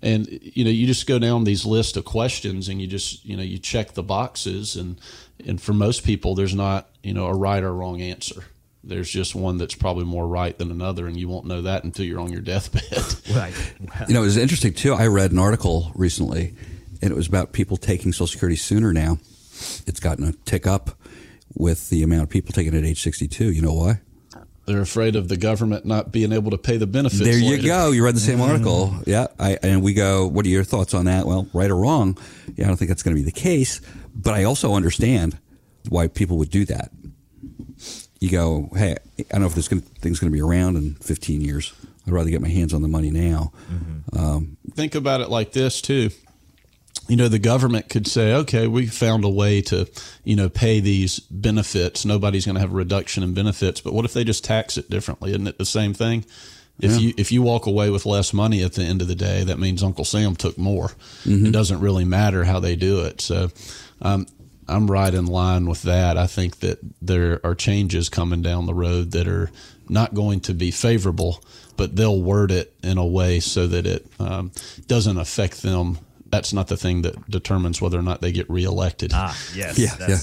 And 0.01 0.27
you 0.29 0.63
know, 0.63 0.69
you 0.69 0.85
just 0.85 1.07
go 1.07 1.17
down 1.17 1.43
these 1.43 1.65
list 1.65 1.97
of 1.97 2.05
questions, 2.05 2.69
and 2.69 2.79
you 2.79 2.87
just 2.87 3.25
you 3.25 3.35
know 3.35 3.43
you 3.43 3.57
check 3.57 3.93
the 3.93 4.03
boxes, 4.03 4.75
and 4.75 4.99
and 5.45 5.59
for 5.59 5.73
most 5.73 6.03
people, 6.03 6.35
there's 6.35 6.53
not 6.53 6.89
you 7.01 7.13
know 7.13 7.25
a 7.25 7.33
right 7.33 7.63
or 7.63 7.73
wrong 7.73 8.01
answer 8.01 8.43
there's 8.87 9.09
just 9.09 9.35
one 9.35 9.57
that's 9.57 9.75
probably 9.75 10.05
more 10.05 10.27
right 10.27 10.57
than 10.57 10.71
another, 10.71 11.07
and 11.07 11.17
you 11.17 11.27
won't 11.27 11.45
know 11.45 11.61
that 11.63 11.83
until 11.83 12.05
you're 12.05 12.19
on 12.19 12.31
your 12.31 12.41
deathbed. 12.41 12.83
right. 13.35 13.53
You 14.07 14.13
know, 14.13 14.21
it 14.21 14.25
was 14.25 14.37
interesting 14.37 14.73
too. 14.73 14.93
I 14.93 15.07
read 15.07 15.31
an 15.31 15.39
article 15.39 15.91
recently, 15.95 16.55
and 17.01 17.11
it 17.11 17.15
was 17.15 17.27
about 17.27 17.51
people 17.51 17.77
taking 17.77 18.13
Social 18.13 18.27
Security 18.27 18.55
sooner 18.55 18.93
now. 18.93 19.19
It's 19.85 19.99
gotten 19.99 20.27
a 20.27 20.33
tick 20.45 20.67
up 20.67 20.91
with 21.55 21.89
the 21.89 22.03
amount 22.03 22.23
of 22.23 22.29
people 22.29 22.53
taking 22.53 22.73
it 22.73 22.77
at 22.77 22.85
age 22.85 23.01
62. 23.01 23.51
You 23.51 23.61
know 23.61 23.73
why? 23.73 24.01
They're 24.65 24.81
afraid 24.81 25.15
of 25.15 25.29
the 25.29 25.37
government 25.37 25.85
not 25.85 26.11
being 26.11 26.33
able 26.33 26.51
to 26.51 26.57
pay 26.57 26.75
the 26.75 26.85
benefits. 26.85 27.21
There 27.21 27.37
you 27.37 27.51
later. 27.51 27.67
go. 27.67 27.91
You 27.91 28.03
read 28.03 28.15
the 28.15 28.19
same 28.19 28.41
article. 28.41 28.89
Mm. 28.89 29.07
Yeah. 29.07 29.27
I, 29.39 29.57
and 29.63 29.81
we 29.81 29.93
go, 29.93 30.27
what 30.27 30.45
are 30.45 30.49
your 30.49 30.65
thoughts 30.65 30.93
on 30.93 31.05
that? 31.05 31.25
Well, 31.25 31.47
right 31.53 31.71
or 31.71 31.77
wrong, 31.77 32.17
yeah, 32.55 32.65
I 32.65 32.67
don't 32.67 32.75
think 32.75 32.89
that's 32.89 33.01
going 33.01 33.15
to 33.15 33.21
be 33.21 33.25
the 33.25 33.31
case. 33.31 33.79
But 34.13 34.33
I 34.33 34.43
also 34.43 34.73
understand 34.73 35.37
why 35.87 36.07
people 36.07 36.37
would 36.39 36.49
do 36.49 36.65
that 36.65 36.91
you 38.19 38.29
go, 38.29 38.69
hey, 38.75 38.95
I 39.19 39.23
don't 39.31 39.41
know 39.41 39.47
if 39.47 39.55
this 39.55 39.67
thing's 39.67 40.19
going 40.19 40.31
to 40.31 40.35
be 40.35 40.41
around 40.41 40.75
in 40.75 40.95
15 40.95 41.41
years. 41.41 41.73
I'd 42.05 42.13
rather 42.13 42.29
get 42.29 42.41
my 42.41 42.49
hands 42.49 42.73
on 42.73 42.81
the 42.81 42.87
money 42.87 43.11
now. 43.11 43.51
Mm-hmm. 43.71 44.17
Um, 44.17 44.57
Think 44.73 44.95
about 44.95 45.21
it 45.21 45.29
like 45.29 45.51
this 45.51 45.81
too. 45.81 46.09
You 47.07 47.15
know, 47.15 47.27
the 47.29 47.39
government 47.39 47.89
could 47.89 48.07
say, 48.07 48.33
okay, 48.33 48.67
we 48.67 48.87
found 48.87 49.23
a 49.23 49.29
way 49.29 49.61
to, 49.63 49.89
you 50.23 50.35
know, 50.35 50.49
pay 50.49 50.79
these 50.79 51.19
benefits. 51.19 52.05
Nobody's 52.05 52.45
going 52.45 52.55
to 52.55 52.61
have 52.61 52.71
a 52.71 52.75
reduction 52.75 53.23
in 53.23 53.33
benefits. 53.33 53.79
But 53.79 53.93
what 53.93 54.03
if 54.03 54.13
they 54.13 54.23
just 54.23 54.43
tax 54.43 54.77
it 54.77 54.89
differently? 54.89 55.31
Isn't 55.31 55.47
it 55.47 55.57
the 55.57 55.65
same 55.65 55.93
thing? 55.93 56.25
If 56.79 56.91
yeah. 56.91 56.97
you 56.97 57.13
if 57.17 57.31
you 57.31 57.41
walk 57.41 57.65
away 57.65 57.89
with 57.89 58.05
less 58.05 58.33
money 58.33 58.61
at 58.61 58.73
the 58.73 58.83
end 58.83 59.01
of 59.01 59.07
the 59.07 59.15
day, 59.15 59.43
that 59.43 59.57
means 59.57 59.81
Uncle 59.81 60.05
Sam 60.05 60.35
took 60.35 60.57
more. 60.57 60.89
Mm-hmm. 61.23 61.47
It 61.47 61.51
doesn't 61.51 61.79
really 61.79 62.05
matter 62.05 62.43
how 62.43 62.59
they 62.59 62.75
do 62.75 63.01
it. 63.05 63.19
So, 63.19 63.49
um, 64.01 64.27
I'm 64.67 64.89
right 64.89 65.13
in 65.13 65.25
line 65.25 65.67
with 65.67 65.83
that. 65.83 66.17
I 66.17 66.27
think 66.27 66.59
that 66.59 66.79
there 67.01 67.39
are 67.43 67.55
changes 67.55 68.09
coming 68.09 68.41
down 68.41 68.65
the 68.65 68.73
road 68.73 69.11
that 69.11 69.27
are 69.27 69.49
not 69.89 70.13
going 70.13 70.41
to 70.41 70.53
be 70.53 70.71
favorable, 70.71 71.41
but 71.77 71.95
they'll 71.95 72.21
word 72.21 72.51
it 72.51 72.73
in 72.83 72.97
a 72.97 73.05
way 73.05 73.39
so 73.39 73.67
that 73.67 73.85
it 73.85 74.05
um, 74.19 74.51
doesn't 74.87 75.17
affect 75.17 75.61
them. 75.61 75.99
That's 76.37 76.53
not 76.53 76.67
the 76.67 76.77
thing 76.77 77.01
that 77.01 77.27
determines 77.27 77.81
whether 77.81 77.97
or 77.97 78.03
not 78.03 78.21
they 78.21 78.31
get 78.31 78.47
reelected. 78.47 79.11
Ah, 79.11 79.35
yes. 79.55 79.79
Yeah, 79.79 79.95
yeah. 80.07 80.17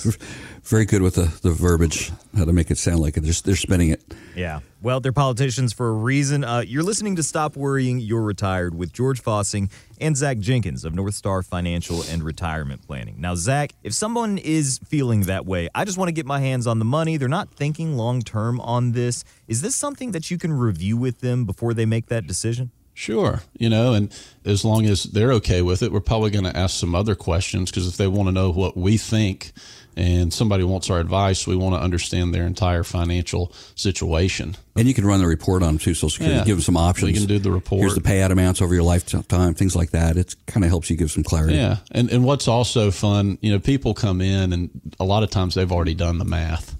Very 0.63 0.85
good 0.85 1.03
with 1.03 1.17
the, 1.17 1.25
the 1.43 1.51
verbiage, 1.51 2.13
how 2.37 2.45
to 2.45 2.53
make 2.53 2.71
it 2.71 2.79
sound 2.79 3.01
like 3.01 3.17
it. 3.17 3.25
They're, 3.25 3.33
they're 3.33 3.57
spinning 3.57 3.91
it. 3.91 4.01
Yeah. 4.37 4.61
Well, 4.81 5.01
they're 5.01 5.13
politicians 5.13 5.73
for 5.73 5.89
a 5.89 5.93
reason. 5.93 6.45
Uh, 6.45 6.61
you're 6.61 6.85
listening 6.85 7.17
to 7.17 7.25
Stop 7.25 7.57
Worrying, 7.57 7.99
You're 7.99 8.23
Retired 8.23 8.77
with 8.77 8.93
George 8.93 9.21
Fossing 9.21 9.71
and 10.01 10.17
Zach 10.17 10.39
Jenkins 10.39 10.85
of 10.85 10.95
North 10.95 11.15
Star 11.15 11.43
Financial 11.43 12.03
and 12.05 12.23
Retirement 12.23 12.87
Planning. 12.87 13.17
Now, 13.19 13.35
Zach, 13.35 13.75
if 13.83 13.93
someone 13.93 14.39
is 14.39 14.79
feeling 14.87 15.23
that 15.23 15.45
way, 15.47 15.69
I 15.75 15.85
just 15.85 15.99
want 15.99 16.09
to 16.09 16.13
get 16.13 16.27
my 16.27 16.39
hands 16.39 16.69
on 16.69 16.79
the 16.79 16.85
money, 16.85 17.17
they're 17.17 17.29
not 17.29 17.51
thinking 17.51 17.97
long 17.97 18.23
term 18.23 18.61
on 18.61 18.93
this, 18.93 19.25
is 19.49 19.63
this 19.63 19.75
something 19.75 20.13
that 20.13 20.31
you 20.31 20.39
can 20.39 20.53
review 20.53 20.97
with 20.97 21.21
them 21.21 21.45
before 21.45 21.75
they 21.75 21.87
make 21.87 22.07
that 22.07 22.29
decision? 22.29 22.71
Sure. 22.95 23.43
You 23.59 23.69
know, 23.69 23.93
and 23.93 24.13
as 24.45 24.65
long 24.65 24.87
as 24.87 25.03
they're 25.05 25.33
okay 25.35 25.63
with 25.63 25.83
it, 25.83 25.91
we're 25.93 26.01
probably 26.01 26.31
going 26.31 26.45
to 26.45 26.57
ask 26.57 26.79
some 26.79 26.95
other 26.95 27.15
questions 27.15 27.71
because 27.71 27.89
if 27.89 27.97
they 27.97 28.07
want 28.07 28.29
to 28.29 28.33
know 28.33 28.51
what 28.51 28.77
we 28.77 28.97
think 28.97 29.53
and 29.97 30.33
somebody 30.33 30.65
wants 30.65 30.91
our 30.91 31.01
advice, 31.01 31.47
we 31.47 31.57
want 31.57 31.75
to 31.75 31.81
understand 31.81 32.35
their 32.35 32.47
entire 32.47 32.83
financial 32.85 33.53
situation. 33.75 34.57
And 34.77 34.87
you 34.89 34.95
can 34.95 35.05
run 35.07 35.21
the 35.21 35.27
report 35.27 35.63
on 35.63 35.71
them 35.71 35.79
too, 35.79 35.95
Social 35.95 36.11
Security. 36.11 36.39
Yeah. 36.39 36.45
Give 36.45 36.57
them 36.57 36.63
some 36.63 36.77
options. 36.77 37.11
you 37.13 37.19
can 37.19 37.27
do 37.27 37.39
the 37.39 37.51
report. 37.53 37.81
Here's 37.81 37.95
the 37.95 38.01
payout 38.01 38.31
amounts 38.31 38.61
over 38.63 38.75
your 38.75 38.83
lifetime, 38.85 39.55
things 39.55 39.75
like 39.77 39.91
that. 39.91 40.17
It 40.17 40.35
kind 40.47 40.65
of 40.65 40.71
helps 40.71 40.89
you 40.91 40.97
give 40.97 41.11
some 41.11 41.25
clarity. 41.25 41.55
Yeah, 41.55 41.79
and 41.91 42.11
and 42.11 42.25
what's 42.25 42.49
also 42.49 42.91
fun, 42.91 43.39
you 43.41 43.53
know, 43.53 43.59
people 43.61 43.95
come 43.95 44.21
in 44.21 44.53
and 44.53 44.71
a 45.01 45.05
lot 45.05 45.23
of 45.23 45.31
times 45.31 45.55
they've 45.55 45.71
already 45.71 45.95
done 45.95 46.19
the 46.19 46.25
math. 46.25 46.77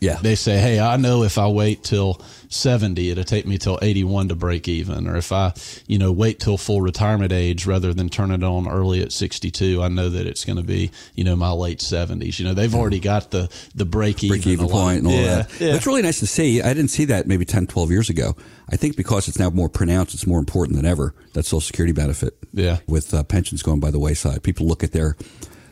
Yeah, 0.00 0.16
they 0.16 0.34
say, 0.34 0.58
hey, 0.58 0.78
I 0.78 0.96
know 0.96 1.22
if 1.22 1.38
I 1.38 1.48
wait 1.48 1.82
till 1.82 2.20
70, 2.48 3.10
it'll 3.10 3.24
take 3.24 3.46
me 3.46 3.56
till 3.56 3.78
81 3.80 4.28
to 4.28 4.34
break 4.34 4.68
even. 4.68 5.08
Or 5.08 5.16
if 5.16 5.32
I, 5.32 5.54
you 5.86 5.98
know, 5.98 6.12
wait 6.12 6.38
till 6.38 6.58
full 6.58 6.82
retirement 6.82 7.32
age 7.32 7.66
rather 7.66 7.94
than 7.94 8.08
turn 8.08 8.30
it 8.30 8.44
on 8.44 8.68
early 8.68 9.02
at 9.02 9.12
62, 9.12 9.82
I 9.82 9.88
know 9.88 10.10
that 10.10 10.26
it's 10.26 10.44
going 10.44 10.58
to 10.58 10.62
be, 10.62 10.90
you 11.14 11.24
know, 11.24 11.34
my 11.34 11.50
late 11.50 11.78
70s. 11.78 12.38
You 12.38 12.44
know, 12.44 12.54
they've 12.54 12.74
already 12.74 13.00
got 13.00 13.30
the, 13.30 13.48
the 13.74 13.86
break 13.86 14.22
even, 14.22 14.36
break 14.36 14.46
even 14.46 14.68
point 14.68 14.98
and 14.98 15.06
all 15.06 15.14
yeah, 15.14 15.42
that. 15.42 15.60
Yeah. 15.60 15.74
It's 15.74 15.86
really 15.86 16.02
nice 16.02 16.20
to 16.20 16.26
see. 16.26 16.60
I 16.60 16.74
didn't 16.74 16.90
see 16.90 17.06
that 17.06 17.26
maybe 17.26 17.46
10, 17.46 17.66
12 17.66 17.90
years 17.90 18.10
ago. 18.10 18.36
I 18.68 18.76
think 18.76 18.96
because 18.96 19.28
it's 19.28 19.38
now 19.38 19.48
more 19.48 19.68
pronounced, 19.68 20.12
it's 20.12 20.26
more 20.26 20.38
important 20.38 20.76
than 20.76 20.84
ever, 20.84 21.14
that 21.32 21.44
Social 21.44 21.60
Security 21.60 21.92
benefit. 21.92 22.36
Yeah. 22.52 22.78
With 22.86 23.14
uh, 23.14 23.22
pensions 23.24 23.62
going 23.62 23.80
by 23.80 23.90
the 23.90 23.98
wayside. 23.98 24.42
People 24.42 24.66
look 24.66 24.84
at 24.84 24.92
their 24.92 25.16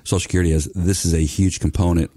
Social 0.05 0.21
Security 0.21 0.53
as 0.53 0.67
this 0.75 1.05
is 1.05 1.13
a 1.13 1.21
huge 1.21 1.61
component 1.61 2.11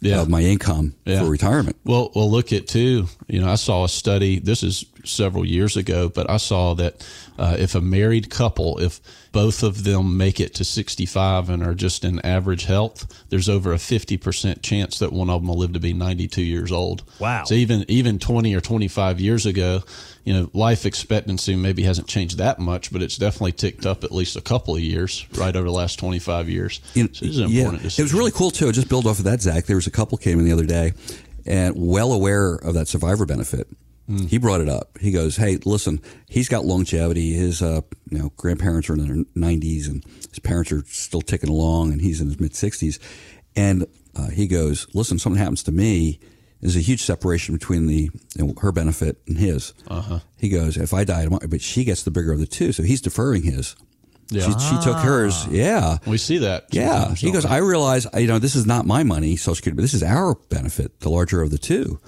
yeah. 0.00 0.20
of 0.20 0.28
my 0.28 0.40
income 0.40 0.94
yeah. 1.04 1.20
for 1.20 1.30
retirement. 1.30 1.76
Well, 1.84 2.10
well, 2.14 2.30
look 2.30 2.52
at 2.52 2.66
too. 2.66 3.06
You 3.28 3.40
know, 3.40 3.48
I 3.48 3.56
saw 3.56 3.84
a 3.84 3.88
study. 3.88 4.38
This 4.38 4.62
is 4.62 4.84
several 5.08 5.44
years 5.44 5.76
ago, 5.76 6.08
but 6.08 6.28
I 6.28 6.36
saw 6.36 6.74
that 6.74 7.06
uh, 7.38 7.56
if 7.58 7.74
a 7.74 7.80
married 7.80 8.30
couple, 8.30 8.78
if 8.78 9.00
both 9.32 9.62
of 9.62 9.84
them 9.84 10.16
make 10.16 10.40
it 10.40 10.54
to 10.54 10.64
65 10.64 11.50
and 11.50 11.62
are 11.62 11.74
just 11.74 12.04
in 12.04 12.24
average 12.24 12.64
health, 12.64 13.24
there's 13.28 13.48
over 13.48 13.72
a 13.72 13.76
50% 13.76 14.62
chance 14.62 14.98
that 14.98 15.12
one 15.12 15.28
of 15.28 15.42
them 15.42 15.48
will 15.48 15.58
live 15.58 15.74
to 15.74 15.80
be 15.80 15.92
92 15.92 16.42
years 16.42 16.72
old. 16.72 17.04
Wow. 17.18 17.44
So 17.44 17.54
even 17.54 17.84
even 17.88 18.18
20 18.18 18.54
or 18.54 18.60
25 18.62 19.20
years 19.20 19.44
ago, 19.44 19.82
you 20.24 20.32
know, 20.32 20.50
life 20.54 20.86
expectancy 20.86 21.54
maybe 21.54 21.82
hasn't 21.82 22.08
changed 22.08 22.38
that 22.38 22.58
much, 22.58 22.92
but 22.92 23.02
it's 23.02 23.16
definitely 23.18 23.52
ticked 23.52 23.84
up 23.84 24.04
at 24.04 24.12
least 24.12 24.36
a 24.36 24.40
couple 24.40 24.74
of 24.74 24.80
years 24.80 25.26
right 25.34 25.54
over 25.54 25.66
the 25.66 25.72
last 25.72 25.98
25 25.98 26.48
years. 26.48 26.80
You 26.94 27.04
know, 27.04 27.10
so 27.12 27.26
it's 27.26 27.36
an 27.36 27.50
yeah, 27.50 27.64
important 27.64 27.98
it 27.98 28.02
was 28.02 28.14
really 28.14 28.32
cool 28.32 28.50
too. 28.50 28.72
Just 28.72 28.88
build 28.88 29.06
off 29.06 29.18
of 29.18 29.24
that, 29.24 29.42
Zach. 29.42 29.66
There 29.66 29.76
was 29.76 29.86
a 29.86 29.90
couple 29.90 30.16
came 30.18 30.38
in 30.38 30.46
the 30.46 30.52
other 30.52 30.66
day, 30.66 30.94
and 31.44 31.74
well 31.76 32.12
aware 32.12 32.54
of 32.54 32.74
that 32.74 32.88
survivor 32.88 33.26
benefit. 33.26 33.68
He 34.08 34.38
brought 34.38 34.60
it 34.60 34.68
up. 34.68 34.98
He 35.00 35.10
goes, 35.10 35.36
"Hey, 35.36 35.58
listen, 35.64 36.00
he's 36.28 36.48
got 36.48 36.64
longevity. 36.64 37.32
His 37.32 37.60
uh, 37.60 37.80
you 38.10 38.18
know 38.18 38.32
grandparents 38.36 38.88
are 38.88 38.94
in 38.94 39.06
their 39.06 39.24
nineties, 39.34 39.88
and 39.88 40.04
his 40.30 40.38
parents 40.38 40.70
are 40.70 40.84
still 40.86 41.20
ticking 41.22 41.50
along, 41.50 41.92
and 41.92 42.00
he's 42.00 42.20
in 42.20 42.28
his 42.28 42.38
mid 42.38 42.54
sixties. 42.54 43.00
And 43.56 43.86
uh, 44.14 44.30
he 44.30 44.46
goes, 44.46 44.86
listen, 44.94 45.18
something 45.18 45.40
happens 45.40 45.62
to 45.64 45.72
me." 45.72 46.20
There's 46.62 46.76
a 46.76 46.80
huge 46.80 47.02
separation 47.02 47.54
between 47.54 47.86
the 47.86 48.10
you 48.34 48.46
know, 48.46 48.54
her 48.60 48.72
benefit 48.72 49.20
and 49.28 49.36
his. 49.36 49.74
Uh-huh. 49.88 50.20
He 50.38 50.48
goes, 50.48 50.78
if 50.78 50.94
I 50.94 51.04
die 51.04 51.22
tomorrow, 51.24 51.46
but 51.46 51.60
she 51.60 51.84
gets 51.84 52.02
the 52.02 52.10
bigger 52.10 52.32
of 52.32 52.38
the 52.40 52.46
two, 52.46 52.72
so 52.72 52.82
he's 52.82 53.02
deferring 53.02 53.42
his. 53.42 53.76
Yeah. 54.30 54.42
She, 54.46 54.52
she 54.58 54.82
took 54.82 54.96
hers. 54.96 55.46
Yeah. 55.48 55.98
we 56.06 56.16
see 56.18 56.38
that. 56.38 56.66
Yeah, 56.72 57.14
he 57.14 57.30
goes. 57.30 57.44
I 57.44 57.58
realize, 57.58 58.06
you 58.16 58.26
know, 58.26 58.38
this 58.38 58.56
is 58.56 58.66
not 58.66 58.86
my 58.86 59.04
money, 59.04 59.36
Social 59.36 59.54
Security, 59.56 59.76
but 59.76 59.82
this 59.82 59.94
is 59.94 60.02
our 60.02 60.34
benefit, 60.48 61.00
the 61.00 61.10
larger 61.10 61.42
of 61.42 61.50
the 61.50 61.58
two. 61.58 62.00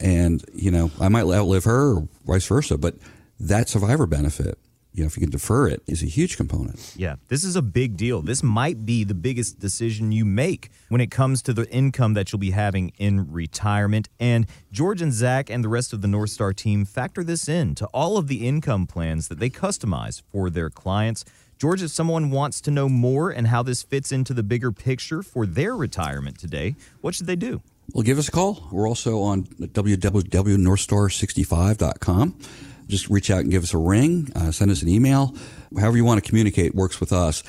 And 0.00 0.44
you 0.54 0.70
know, 0.70 0.90
I 1.00 1.08
might 1.08 1.24
outlive 1.24 1.64
her, 1.64 1.96
or 1.96 2.08
vice 2.26 2.46
versa. 2.46 2.78
But 2.78 2.96
that 3.38 3.68
survivor 3.68 4.06
benefit, 4.06 4.58
you 4.92 5.02
know, 5.02 5.06
if 5.06 5.16
you 5.16 5.20
can 5.20 5.30
defer 5.30 5.68
it, 5.68 5.82
is 5.86 6.02
a 6.02 6.06
huge 6.06 6.36
component. 6.36 6.94
Yeah, 6.96 7.16
this 7.28 7.44
is 7.44 7.54
a 7.54 7.62
big 7.62 7.96
deal. 7.96 8.22
This 8.22 8.42
might 8.42 8.84
be 8.84 9.04
the 9.04 9.14
biggest 9.14 9.60
decision 9.60 10.10
you 10.10 10.24
make 10.24 10.70
when 10.88 11.00
it 11.00 11.10
comes 11.10 11.42
to 11.42 11.52
the 11.52 11.68
income 11.70 12.14
that 12.14 12.32
you'll 12.32 12.40
be 12.40 12.50
having 12.50 12.92
in 12.98 13.30
retirement. 13.30 14.08
And 14.18 14.46
George 14.72 15.00
and 15.00 15.12
Zach 15.12 15.48
and 15.48 15.62
the 15.62 15.68
rest 15.68 15.92
of 15.92 16.00
the 16.00 16.08
North 16.08 16.30
Star 16.30 16.52
team 16.52 16.84
factor 16.84 17.22
this 17.22 17.48
in 17.48 17.74
to 17.76 17.86
all 17.86 18.16
of 18.16 18.26
the 18.26 18.46
income 18.46 18.86
plans 18.86 19.28
that 19.28 19.38
they 19.38 19.50
customize 19.50 20.22
for 20.32 20.50
their 20.50 20.70
clients. 20.70 21.24
George, 21.58 21.82
if 21.82 21.90
someone 21.90 22.30
wants 22.30 22.60
to 22.62 22.70
know 22.70 22.88
more 22.88 23.30
and 23.30 23.48
how 23.48 23.62
this 23.62 23.82
fits 23.82 24.10
into 24.12 24.32
the 24.32 24.42
bigger 24.42 24.72
picture 24.72 25.22
for 25.22 25.44
their 25.44 25.76
retirement 25.76 26.38
today, 26.38 26.74
what 27.02 27.14
should 27.14 27.26
they 27.26 27.36
do? 27.36 27.60
Well, 27.94 28.02
give 28.02 28.18
us 28.18 28.28
a 28.28 28.30
call. 28.30 28.68
We're 28.70 28.88
also 28.88 29.20
on 29.20 29.44
www.northstar65.com. 29.44 32.38
Just 32.86 33.08
reach 33.08 33.30
out 33.30 33.40
and 33.40 33.50
give 33.50 33.62
us 33.62 33.72
a 33.74 33.78
ring, 33.78 34.30
uh, 34.34 34.50
send 34.50 34.70
us 34.70 34.82
an 34.82 34.88
email. 34.88 35.34
However 35.78 35.96
you 35.96 36.04
want 36.04 36.22
to 36.22 36.28
communicate 36.28 36.74
works 36.74 37.00
with 37.00 37.12
us. 37.12 37.42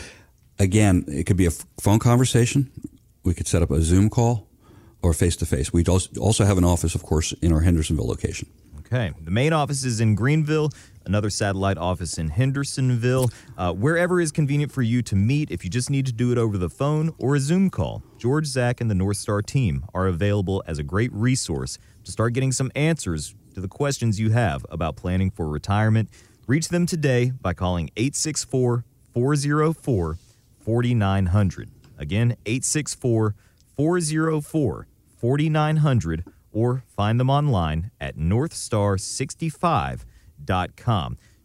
Again, 0.60 1.06
it 1.08 1.26
could 1.26 1.38
be 1.38 1.48
a 1.48 1.52
phone 1.52 2.00
conversation. 2.00 2.72
We 3.24 3.34
could 3.34 3.48
set 3.48 3.64
up 3.64 3.72
a 3.72 3.82
Zoom 3.82 4.10
call 4.10 4.48
or 5.02 5.14
face 5.14 5.36
to 5.38 5.46
face. 5.46 5.74
We 5.74 5.84
also 5.86 6.46
have 6.46 6.58
an 6.58 6.64
office, 6.64 6.96
of 6.96 7.04
course, 7.04 7.34
in 7.34 7.52
our 7.52 7.62
Hendersonville 7.62 8.08
location. 8.08 8.48
Okay. 8.80 9.12
The 9.20 9.32
main 9.32 9.54
office 9.54 9.84
is 9.84 10.02
in 10.02 10.16
Greenville, 10.16 10.72
another 11.06 11.30
satellite 11.30 11.78
office 11.78 12.18
in 12.18 12.30
Hendersonville. 12.30 13.30
Uh, 13.58 13.74
wherever 13.74 14.20
is 14.20 14.32
convenient 14.32 14.72
for 14.72 14.82
you 14.82 15.02
to 15.02 15.16
meet, 15.16 15.52
if 15.52 15.64
you 15.64 15.70
just 15.70 15.90
need 15.90 16.06
to 16.06 16.12
do 16.12 16.32
it 16.32 16.38
over 16.38 16.58
the 16.58 16.70
phone 16.70 17.14
or 17.18 17.36
a 17.36 17.40
Zoom 17.40 17.70
call, 17.70 18.04
George, 18.18 18.46
Zach, 18.46 18.82
and 18.82 18.90
the 18.90 18.96
North 18.96 19.18
Star 19.18 19.42
team 19.42 19.86
are 19.94 20.08
available 20.08 20.64
as 20.68 20.80
a 20.80 20.84
great 20.84 21.12
resource 21.14 21.78
to 22.04 22.12
start 22.12 22.34
getting 22.34 22.52
some 22.52 22.72
answers 22.76 23.36
to 23.54 23.62
the 23.62 23.68
questions 23.68 24.20
you 24.20 24.32
have 24.32 24.66
about 24.70 24.96
planning 24.96 25.32
for 25.32 25.48
retirement. 25.48 26.10
Reach 26.48 26.70
them 26.70 26.86
today 26.86 27.32
by 27.42 27.54
calling 27.54 27.90
864 27.98 28.84
404 29.14 30.18
4900. 30.60 31.70
Again, 31.98 32.36
864 32.46 33.36
404 33.76 34.88
4900 35.18 36.24
or 36.54 36.84
find 36.96 37.20
them 37.20 37.30
online 37.30 37.92
at 38.00 38.18
northstar65.com. 38.18 40.11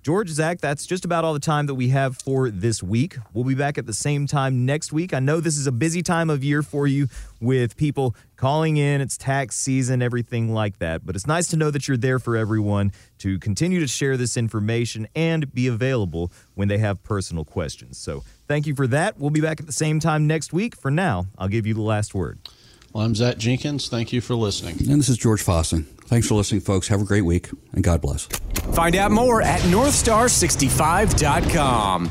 George, 0.07 0.29
Zach, 0.29 0.61
that's 0.61 0.87
just 0.87 1.05
about 1.05 1.25
all 1.25 1.33
the 1.35 1.41
time 1.41 1.67
that 1.67 1.75
we 1.75 1.89
have 1.89 2.17
for 2.17 2.49
this 2.49 2.81
week. 2.81 3.17
We'll 3.35 3.43
be 3.43 3.57
back 3.57 3.77
at 3.77 3.87
the 3.87 3.93
same 3.93 4.29
time 4.29 4.65
next 4.65 4.93
week. 4.93 5.13
I 5.13 5.19
know 5.19 5.41
this 5.41 5.57
is 5.57 5.67
a 5.67 5.73
busy 5.73 6.01
time 6.01 6.31
of 6.31 6.45
year 6.45 6.63
for 6.63 6.87
you 6.87 7.09
with 7.41 7.77
people 7.77 8.15
calling 8.37 8.77
in. 8.77 9.01
It's 9.01 9.17
tax 9.17 9.57
season, 9.57 10.03
everything 10.03 10.55
like 10.55 10.79
that. 10.79 11.05
But 11.05 11.17
it's 11.17 11.27
nice 11.27 11.49
to 11.49 11.57
know 11.57 11.73
that 11.73 11.89
you're 11.89 11.97
there 11.97 12.21
for 12.21 12.37
everyone 12.37 12.93
to 13.19 13.41
continue 13.41 13.81
to 13.81 13.89
share 13.89 14.17
this 14.17 14.37
information 14.37 15.09
and 15.17 15.53
be 15.53 15.67
available 15.67 16.31
when 16.55 16.69
they 16.69 16.79
have 16.79 17.03
personal 17.03 17.45
questions. 17.45 17.99
So 17.99 18.23
thank 18.47 18.69
you 18.69 18.77
for 18.77 18.87
that. 18.87 19.19
We'll 19.19 19.31
be 19.31 19.41
back 19.41 19.59
at 19.59 19.67
the 19.67 19.73
same 19.73 19.99
time 19.99 20.29
next 20.29 20.53
week. 20.53 20.77
For 20.77 20.93
now, 20.93 21.27
I'll 21.37 21.49
give 21.49 21.67
you 21.67 21.75
the 21.75 21.83
last 21.83 22.15
word. 22.15 22.39
Well, 22.93 23.05
I'm 23.05 23.17
Zach 23.17 23.39
Jenkins. 23.39 23.89
Thank 23.89 24.13
you 24.13 24.21
for 24.21 24.37
listening. 24.37 24.77
And 24.89 25.01
this 25.01 25.09
is 25.09 25.19
George 25.19 25.43
Fossing. 25.43 25.87
Thanks 26.07 26.29
for 26.29 26.35
listening, 26.35 26.61
folks. 26.61 26.89
Have 26.89 27.01
a 27.01 27.05
great 27.05 27.25
week, 27.25 27.49
and 27.73 27.85
God 27.85 28.01
bless. 28.01 28.27
Find 28.73 28.97
out 28.97 29.11
more 29.11 29.43
at 29.43 29.61
northstar65.com. 29.61 32.11